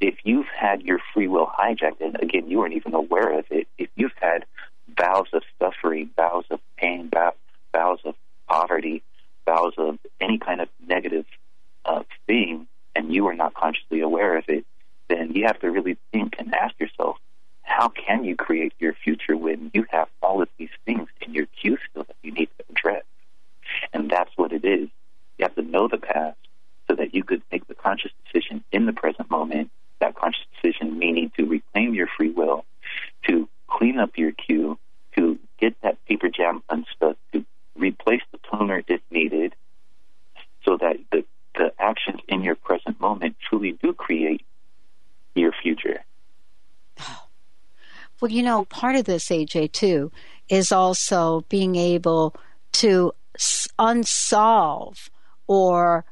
[0.00, 3.68] if you've had your free will hijacked, and again, you weren't even aware of it,
[3.78, 4.44] if you've had
[4.98, 7.08] vows of suffering, vows of pain,
[7.72, 8.16] vows of
[8.48, 9.04] poverty,
[9.46, 11.24] vows of any kind of negative
[11.84, 12.66] uh, thing,
[12.96, 14.64] and you are not consciously aware of it,
[15.08, 17.16] then you have to really think and ask yourself,
[17.62, 21.46] how can you create your future when you have all of these things in your
[21.46, 23.04] queue still that you need to address?
[23.92, 24.88] And that's what it is.
[25.38, 26.38] You have to know the past
[26.88, 29.70] so that you could make the conscious decision in the present moment,
[30.00, 32.64] that conscious decision meaning to reclaim your free will,
[33.28, 34.78] to clean up your queue,
[35.16, 37.44] to get that paper jam unstuck, to
[37.76, 39.54] replace the toner if needed,
[40.64, 44.44] so that the, the actions in your present moment truly do create
[45.34, 46.04] your future.
[48.22, 50.12] Well, you know, part of this, AJ, too,
[50.48, 52.36] is also being able
[52.74, 53.14] to
[53.80, 55.10] unsolve
[55.48, 56.04] or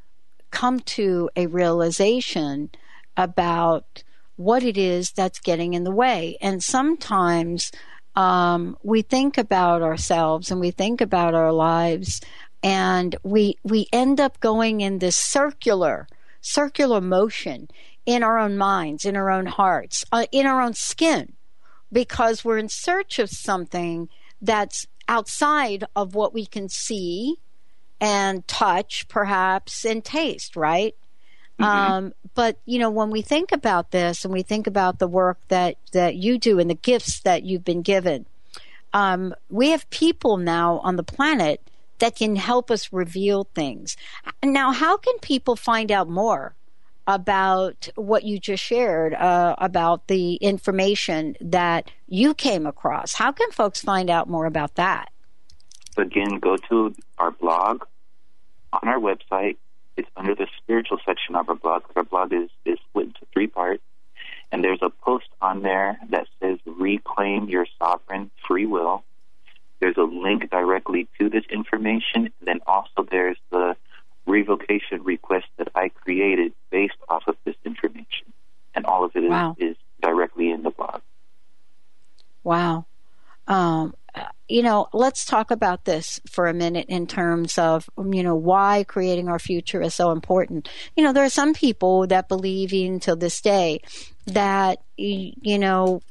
[0.50, 2.70] come to a realization
[3.16, 4.02] about
[4.34, 6.36] what it is that's getting in the way.
[6.40, 7.70] And sometimes
[8.16, 12.20] um, we think about ourselves and we think about our lives,
[12.61, 16.08] and we we end up going in this circular
[16.40, 17.68] circular motion
[18.04, 21.34] in our own minds, in our own hearts, uh, in our own skin,
[21.93, 24.09] because we're in search of something
[24.41, 27.36] that's outside of what we can see
[28.01, 30.95] and touch, perhaps, and taste, right?
[31.61, 31.64] Mm-hmm.
[31.64, 35.38] Um, but you know, when we think about this and we think about the work
[35.49, 38.24] that that you do and the gifts that you've been given,
[38.95, 41.61] um, we have people now on the planet
[41.99, 43.97] that can help us reveal things.
[44.43, 46.55] Now, how can people find out more
[47.11, 53.14] about what you just shared uh, about the information that you came across?
[53.14, 55.11] How can folks find out more about that?
[55.96, 57.82] Again, go to our blog
[58.72, 59.56] on our website.
[59.96, 61.82] It's under the spiritual section of our blog.
[61.96, 63.82] Our blog is, is split into three parts.
[64.52, 69.02] And there's a post on there that says Reclaim Your Sovereign Free Will.
[69.80, 72.30] There's a link directly to this information.
[72.38, 73.76] And then also there's the
[74.31, 78.33] revocation request that I created based off of this information.
[78.74, 79.57] And all of it is, wow.
[79.59, 81.01] is directly in the blog.
[82.45, 82.87] Wow.
[83.49, 83.95] Um,
[84.49, 88.85] you know, let's talk about this for a minute in terms of, you know, why
[88.87, 90.68] creating our future is so important.
[90.97, 93.81] You know, there are some people that believe even to this day
[94.26, 96.03] that, you know,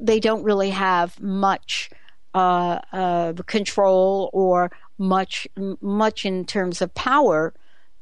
[0.00, 1.90] they don't really have much
[2.34, 5.48] uh, uh, control or much,
[5.80, 7.52] much in terms of power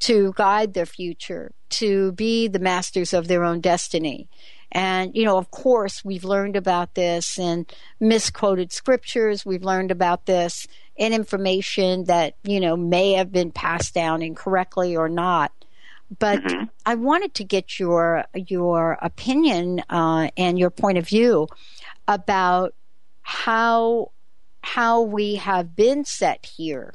[0.00, 4.28] to guide their future, to be the masters of their own destiny.
[4.70, 7.66] And, you know, of course, we've learned about this in
[8.00, 9.46] misquoted scriptures.
[9.46, 14.96] We've learned about this in information that, you know, may have been passed down incorrectly
[14.96, 15.52] or not.
[16.18, 16.64] But mm-hmm.
[16.86, 21.48] I wanted to get your your opinion uh, and your point of view
[22.06, 22.74] about
[23.22, 24.12] how
[24.62, 26.94] how we have been set here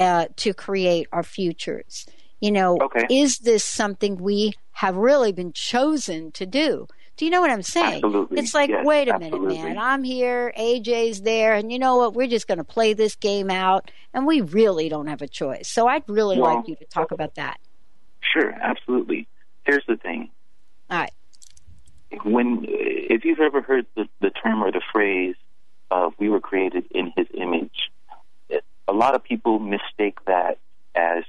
[0.00, 2.06] uh, to create our futures.
[2.40, 3.06] You know, okay.
[3.10, 6.86] is this something we have really been chosen to do?
[7.16, 7.96] Do you know what I'm saying?
[7.96, 8.38] Absolutely.
[8.38, 9.58] It's like, yes, wait a absolutely.
[9.58, 9.78] minute, man.
[9.78, 12.14] I'm here, AJ's there, and you know what?
[12.14, 15.68] We're just going to play this game out, and we really don't have a choice.
[15.68, 17.60] So I'd really well, like you to talk about that.
[18.22, 19.28] Sure, absolutely.
[19.64, 20.30] Here's the thing.
[20.88, 21.12] All right.
[22.24, 25.36] When, if you've ever heard the, the term or the phrase,
[25.90, 27.90] uh, "we were created in His image,"
[28.88, 30.58] a lot of people mistake that
[30.94, 31.24] as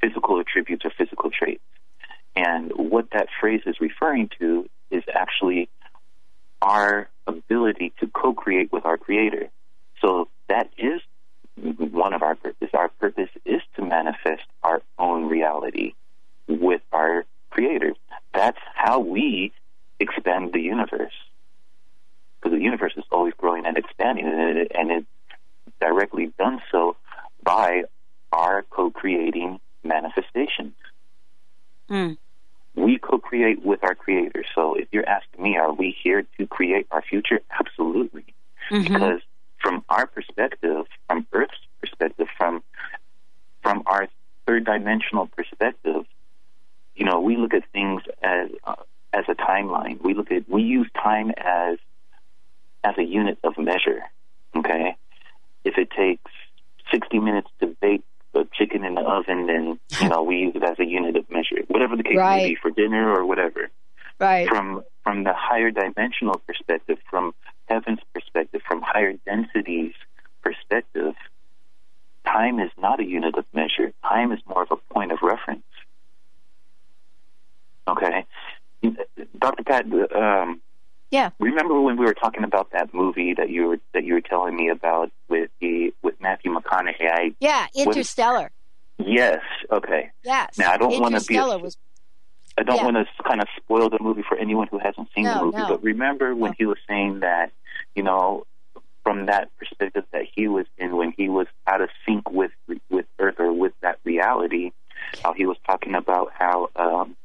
[0.00, 1.62] physical attributes or physical traits.
[2.36, 5.68] And what that phrase is referring to is actually
[6.62, 9.48] our ability to co create with our Creator.
[10.00, 11.00] So that is
[11.56, 12.70] one of our purposes.
[12.74, 15.92] Our purpose is to manifest our own reality
[16.48, 17.94] with our Creator.
[18.32, 19.52] That's how we
[19.98, 21.12] expand the universe.
[22.40, 25.06] Because the universe is always growing and expanding, and, it, and it's
[25.80, 26.96] directly done so
[27.42, 27.82] by
[28.32, 30.74] our co creating manifestations.
[31.90, 32.16] Mm
[32.74, 34.44] we co-create with our creator.
[34.54, 37.40] So if you're asking me, are we here to create our future?
[37.58, 38.24] Absolutely.
[38.70, 38.92] Mm-hmm.
[38.92, 39.20] Because
[39.58, 42.62] from our perspective, from Earth's perspective, from
[43.62, 44.08] from our
[44.46, 46.04] third dimensional perspective,
[46.94, 48.76] you know, we look at things as uh,
[49.12, 50.00] as a timeline.
[50.02, 51.78] We look at we use time as
[52.84, 54.02] as a unit of measure.
[54.56, 54.96] Okay,
[55.64, 56.30] if it takes
[56.90, 58.02] 60 minutes to bake
[58.32, 61.28] the chicken in the oven, and you know we use it as a unit of
[61.30, 62.42] measure, whatever the case right.
[62.42, 63.70] may be for dinner or whatever.
[64.18, 64.48] Right.
[64.48, 67.32] From from the higher dimensional perspective, from
[67.66, 69.92] heaven's perspective, from higher densities
[70.42, 71.14] perspective,
[72.26, 73.92] time is not a unit of measure.
[74.02, 75.62] Time is more of a point of reference.
[77.88, 78.26] Okay,
[79.38, 79.64] Dr.
[79.64, 79.86] Pat.
[80.14, 80.60] Um,
[81.10, 81.30] yeah.
[81.38, 84.56] Remember when we were talking about that movie that you were that you were telling
[84.56, 87.10] me about with the with Matthew McConaughey?
[87.10, 88.50] I, yeah, Interstellar.
[88.98, 89.40] yes.
[89.70, 90.10] Okay.
[90.22, 90.58] Yes.
[90.58, 91.36] Now I don't want to be.
[91.36, 91.76] A, was,
[92.56, 92.84] I don't yeah.
[92.84, 95.58] want to kind of spoil the movie for anyone who hasn't seen no, the movie.
[95.58, 95.68] No.
[95.68, 96.54] But remember when no.
[96.58, 97.52] he was saying that,
[97.94, 98.44] you know,
[99.02, 102.52] from that perspective that he was in when he was out of sync with
[102.88, 104.70] with Earth or with that reality,
[105.22, 107.16] how he was talking about how um,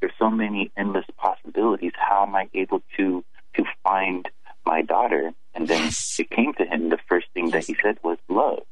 [0.00, 1.92] there's so many endless possibilities.
[1.94, 3.24] How am I able to
[3.56, 4.28] to find
[4.66, 5.32] my daughter?
[5.54, 6.16] And then yes.
[6.18, 6.90] it came to him.
[6.90, 7.52] The first thing yes.
[7.52, 8.64] that he said was love.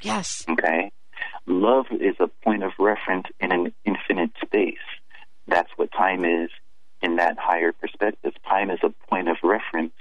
[0.00, 0.44] Yes.
[0.48, 0.90] Okay.
[1.46, 4.76] Love is a point of reference in an infinite space.
[5.46, 6.50] That's what time is
[7.00, 8.32] in that higher perspective.
[8.48, 9.94] Time is a point of reference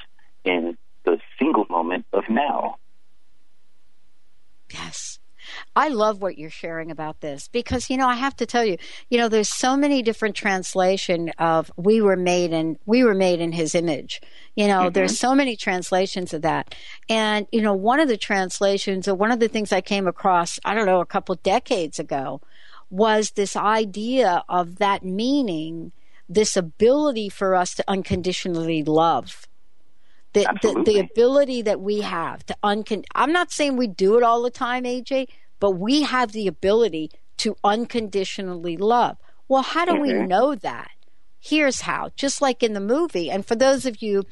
[0.44, 2.78] in the single moment of now.
[4.74, 5.17] Yes.
[5.76, 8.78] I love what you're sharing about this because you know I have to tell you,
[9.10, 13.40] you know, there's so many different translation of we were made in we were made
[13.40, 14.22] in his image.
[14.56, 14.94] You know, mm-hmm.
[14.94, 16.76] there's so many translations of that.
[17.10, 20.60] And you know, one of the translations or one of the things I came across,
[20.66, 22.42] I don't know, a couple decades ago
[22.90, 25.92] was this idea of that meaning,
[26.30, 29.48] this ability for us to unconditionally love.
[30.46, 34.24] The, the, the, ability that we have to uncon I'm not saying we do it
[34.24, 35.28] all the time, AJ,
[35.60, 39.18] but we have the ability to unconditionally love.
[39.48, 40.02] Well, how do mm-hmm.
[40.02, 40.92] we know that?
[41.40, 42.12] Here's how.
[42.16, 44.24] Just like in the movie, and for those of you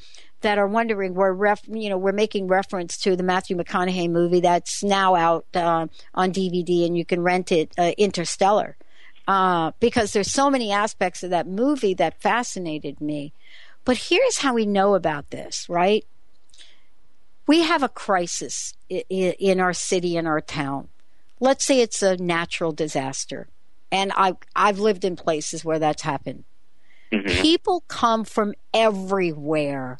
[0.42, 4.40] that are wondering, we're ref, you know we're making reference to the Matthew McConaughey movie
[4.40, 8.76] that's now out uh, on DVD, and you can rent it, uh, Interstellar,
[9.28, 13.32] uh, because there's so many aspects of that movie that fascinated me.
[13.86, 16.04] But here's how we know about this, right?
[17.46, 20.88] We have a crisis in our city, in our town.
[21.38, 23.48] Let's say it's a natural disaster.
[23.92, 26.42] And I've, I've lived in places where that's happened.
[27.12, 27.40] Mm-hmm.
[27.40, 29.98] People come from everywhere.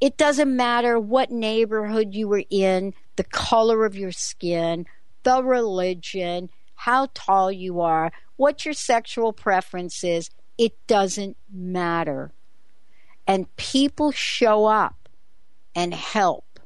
[0.00, 4.86] It doesn't matter what neighborhood you were in, the color of your skin,
[5.22, 10.30] the religion, how tall you are, what your sexual preference is.
[10.58, 12.32] It doesn't matter
[13.30, 15.08] and people show up
[15.72, 16.58] and help.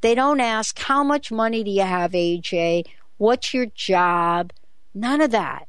[0.00, 2.86] They don't ask, How much money do you have, AJ?
[3.18, 4.52] What's your job?
[4.94, 5.68] None of that.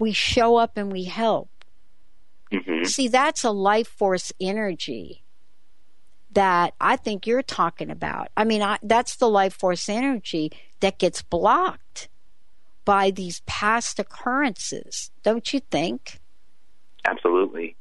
[0.00, 1.50] We show up and we help.
[2.52, 2.86] Mm-hmm.
[2.86, 5.22] See, that's a life force energy
[6.32, 8.30] that I think you're talking about.
[8.36, 12.08] I mean, I, that's the life force energy that gets blocked
[12.84, 16.18] by these past occurrences, don't you think?
[17.04, 17.76] Absolutely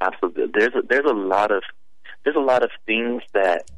[0.00, 0.46] absolutely.
[0.52, 1.62] There's a, there's a lot of
[2.24, 3.70] there's a lot of things that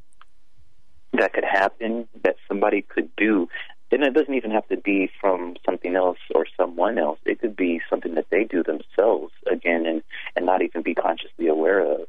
[1.12, 3.48] that could happen that somebody could do,
[3.90, 7.18] and it doesn't even have to be from something else or someone else.
[7.24, 10.02] It could be something that they do themselves again, and
[10.36, 12.02] and not even be consciously aware of.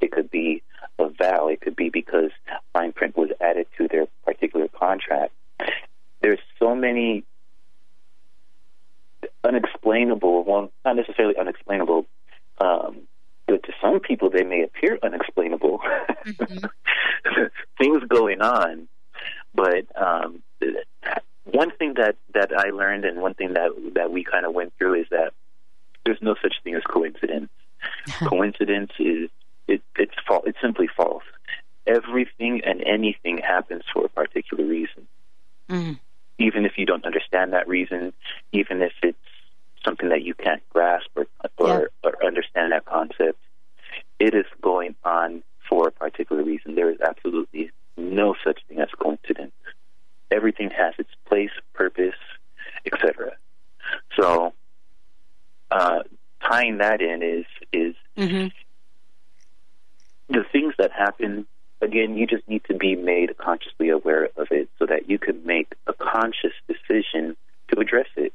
[0.00, 0.62] It could be
[0.98, 1.48] a vow.
[1.48, 2.30] It could be because
[2.72, 5.32] fine print was added to their particular contract.
[6.20, 7.24] There's so many
[9.44, 12.06] unexplainable, well, not necessarily unexplainable,
[12.60, 13.02] um,
[13.48, 15.80] but to some people they may appear unexplainable.
[16.24, 16.66] Mm-hmm.
[17.78, 18.88] things going on.
[19.54, 20.42] But um,
[21.44, 24.74] one thing that that I learned and one thing that that we kind of went
[24.78, 25.32] through is that
[26.04, 27.50] there's no such thing as coincidence.
[28.28, 29.30] Coincidence is
[29.68, 31.24] it, it's false it's simply false.
[31.86, 35.06] Everything and anything happens for a particular reason.
[35.70, 35.92] Mm-hmm.
[36.38, 38.14] even if you don't understand that reason
[38.52, 39.18] even if it's
[39.84, 41.26] something that you can't grasp or
[41.58, 42.10] or, yeah.
[42.10, 43.38] or understand that concept.
[44.18, 46.74] It is going on for a particular reason.
[46.74, 49.52] There is absolutely no such thing as coincidence.
[50.30, 52.14] Everything has its place, purpose,
[52.84, 53.32] etc.
[54.18, 54.52] So,
[55.70, 56.00] uh,
[56.42, 58.48] tying that in is is mm-hmm.
[60.32, 61.46] the things that happen.
[61.80, 65.46] Again, you just need to be made consciously aware of it so that you can
[65.46, 67.36] make a conscious decision
[67.68, 68.32] to address it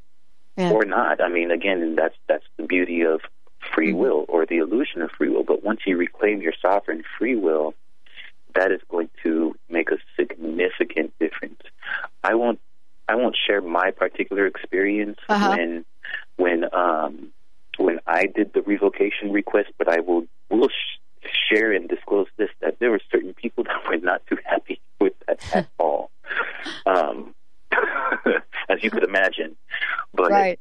[0.57, 0.71] yeah.
[0.71, 1.21] or not.
[1.21, 3.21] I mean, again, that's that's the beauty of
[3.73, 3.97] free Mm-hmm.
[3.97, 5.43] will or the illusion of free will.
[5.43, 7.73] But once you reclaim your sovereign free will,
[8.55, 11.61] that is going to make a significant difference.
[12.23, 12.59] I won't
[13.07, 15.49] I won't share my particular experience Uh-huh.
[15.55, 15.85] when
[16.37, 17.31] when um,
[17.77, 22.49] when I did the revocation request, but I will will sh- share and disclose this
[22.61, 26.11] that there were certain people that were not too happy with that at all.
[26.85, 27.33] Um,
[28.69, 29.55] as you could imagine,
[30.13, 30.59] but Right.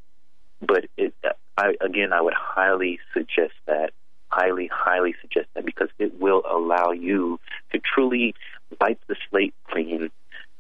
[0.61, 1.15] but it,
[1.57, 3.93] I again I would highly suggest that
[4.33, 7.39] highly, highly suggest that because it will allow you
[7.71, 8.35] to truly
[8.81, 10.11] wipe the slate clean,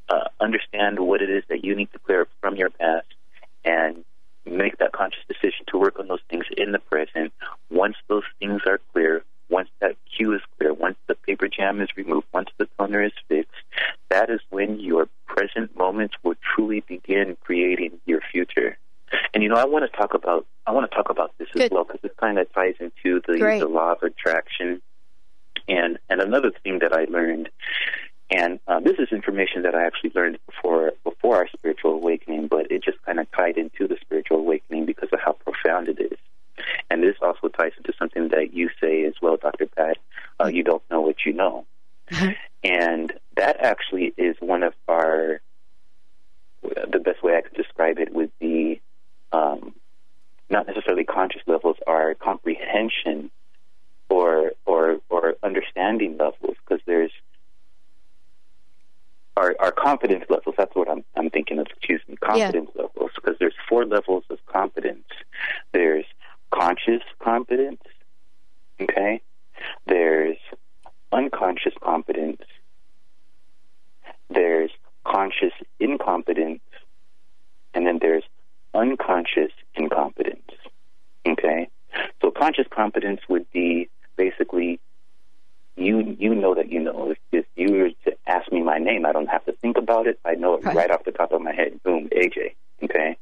[0.08, 3.06] uh, understand what it is that you need to clear up from your past,
[3.64, 4.04] and
[4.44, 7.32] make that conscious decision to work on those things in the present.
[7.70, 11.88] Once those things are clear, once that queue is clear, once the paper jam is
[11.96, 13.52] removed, once the toner is fixed,
[14.08, 18.78] that is when your present moments will truly begin creating your future.
[19.34, 21.64] And you know, I want to talk about I want to talk about this Good.
[21.64, 23.60] as well because this kind of ties into the, Great.
[23.60, 24.80] the law of attraction.
[25.68, 27.50] And and another thing that I learned,
[28.30, 32.72] and uh, this is information that I actually learned before before our spiritual awakening, but
[32.72, 36.18] it just kind of tied into the spiritual awakening because of how profound it is.
[36.90, 39.66] And this also ties into something that you say as well, Dr.
[39.66, 39.98] Pat.
[40.42, 41.66] Uh, you don't know what you know.
[42.64, 45.40] and that actually is one of our,
[46.62, 48.80] the best way I could describe it would be
[49.32, 49.74] um,
[50.50, 53.30] not necessarily conscious levels, our comprehension
[54.10, 57.12] or, or, or understanding levels, because there's
[59.36, 60.54] our, our confidence levels.
[60.58, 61.66] That's what I'm, I'm thinking of.
[61.68, 65.06] Excuse me, confidence levels, because there's four levels of confidence.
[65.72, 66.04] There's
[66.52, 67.80] conscious competence.
[68.80, 69.20] Okay.
[69.86, 70.36] There's
[71.12, 72.42] unconscious competence.
[74.30, 74.70] There's
[75.06, 76.60] conscious incompetence,
[77.74, 78.24] and then there's
[78.74, 80.50] unconscious incompetence.
[81.26, 81.68] Okay.
[82.20, 84.80] So conscious competence would be basically
[85.76, 87.10] you you know that you know.
[87.12, 90.06] If, if you were to ask me my name, I don't have to think about
[90.06, 90.18] it.
[90.24, 90.76] I know it Right.
[90.76, 91.80] right, off the top of my head.
[91.82, 92.54] Boom, AJ.
[92.84, 93.16] Okay.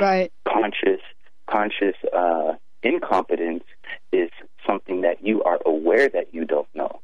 [0.00, 0.32] Right.
[0.46, 1.00] Conscious
[1.46, 2.52] conscious uh,
[2.82, 3.64] incompetence
[4.12, 4.30] is
[4.66, 7.00] something that you are aware that you don't know.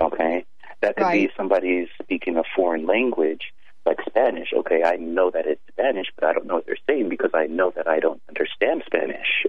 [0.00, 0.44] Okay.
[0.80, 1.30] That could be Right.
[1.36, 3.52] somebody speaking a foreign language
[3.86, 4.48] like Spanish.
[4.54, 7.46] Okay, I know that it's Spanish, but I don't know what they're saying because I
[7.46, 9.46] know that I don't understand Spanish.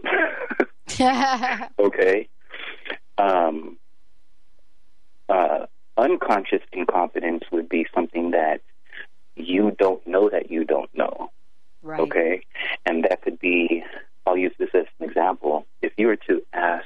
[1.79, 2.27] okay.
[3.17, 3.77] Um,
[5.27, 5.65] uh,
[5.97, 8.61] unconscious incompetence would be something that
[9.35, 11.29] you don't know that you don't know.
[11.83, 11.99] right.
[11.99, 12.41] Okay.
[12.85, 13.83] And that could be,
[14.25, 15.65] I'll use this as an example.
[15.81, 16.85] If you were to ask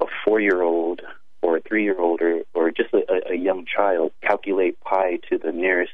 [0.00, 1.00] a four year old
[1.40, 5.38] or a three year old or, or just a, a young child, calculate pi to
[5.38, 5.92] the nearest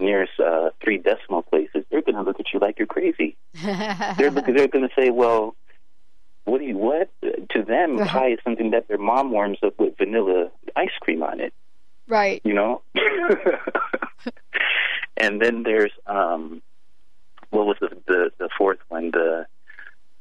[0.00, 3.36] nearest uh, three decimal places, they're going to look at you like you're crazy.
[3.62, 5.54] They're they're going to say, "Well,
[6.44, 8.08] what do you what?" To them, Right.
[8.08, 11.52] pie is something that their mom warms up with vanilla ice cream on it
[12.08, 12.40] right.
[12.44, 12.82] you know.
[15.16, 16.62] and then there's um,
[17.50, 19.10] what was the, the the fourth one?
[19.10, 19.46] The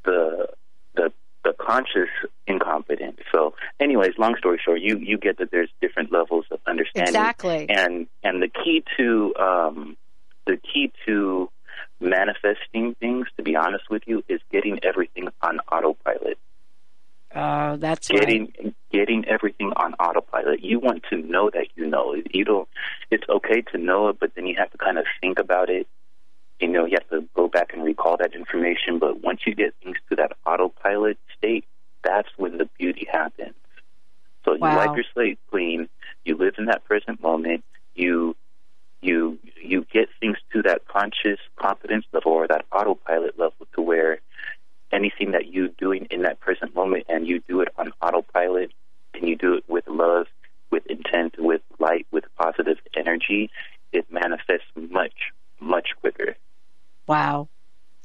[0.06, 0.48] the
[0.96, 1.14] the
[1.44, 2.10] the conscious
[2.46, 3.20] incompetence.
[3.34, 7.70] So, anyways, long story short, you you get that there's different levels of understanding, Exactly.
[7.70, 9.98] and and the key to um,
[10.46, 11.50] the key to
[12.00, 16.38] manifesting things, to be honest with you, is getting everything on autopilot
[17.36, 18.20] Oh, that's right.
[18.22, 20.64] getting getting everything on autopilot.
[20.64, 22.14] You want to know that you know.
[22.14, 22.28] It.
[22.34, 22.68] You don't.
[23.12, 25.88] It's okay to know it, but then you have to kind of think about it.
[26.60, 29.00] You know, you have to go back and recall that information.
[29.00, 31.66] But once you get things to that autopilot state,
[32.04, 33.56] that's when the beauty happens.
[34.46, 34.78] So you Wow.
[34.78, 35.90] wipe your slate clean.
[36.26, 37.64] You live in that present moment.
[37.96, 38.36] You
[39.02, 44.20] you you get things to that conscious confidence level or that autopilot level to where
[44.92, 48.72] anything that you're doing in that present moment and you do it on autopilot
[49.14, 50.28] and you do it with love,
[50.72, 53.52] with intent, with light, with positive energy,
[53.92, 56.37] it manifests much, much quicker.
[57.08, 57.50] Wow.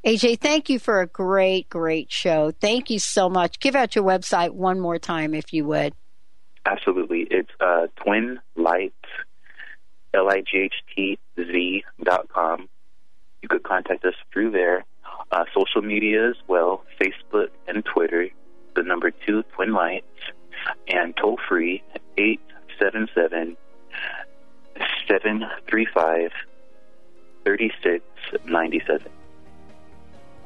[0.05, 2.50] AJ, thank you for a great, great show.
[2.61, 3.61] Thank you so much.
[3.61, 5.94] Give out your website one more time, if you would.
[6.66, 7.26] Absolutely.
[7.30, 8.92] It's uh, Twin Lightz,
[10.14, 12.68] L I G H T Z dot com.
[13.42, 14.84] You could contact us through there.
[15.30, 18.28] Uh, social media as well, Facebook and Twitter,
[18.76, 20.03] the number two, Twin Lightz,
[20.88, 21.82] and toll free,
[22.18, 23.57] 877
[25.09, 26.30] 735
[27.45, 29.11] 3697.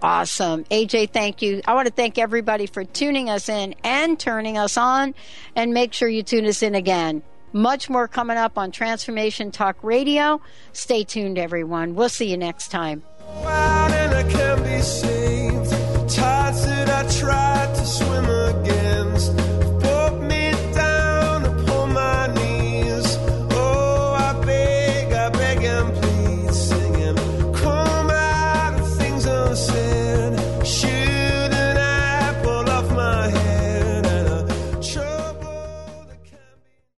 [0.03, 0.65] Awesome.
[0.65, 1.63] AJ, thank you.
[1.67, 5.15] I want to thank everybody for tuning us in and turning us on.
[5.55, 7.23] And make sure you tune us in again.
[7.53, 10.41] Much more coming up on Transformation Talk Radio.
[10.73, 11.95] Stay tuned, everyone.
[11.95, 13.03] We'll see you next time.
[17.29, 18.76] out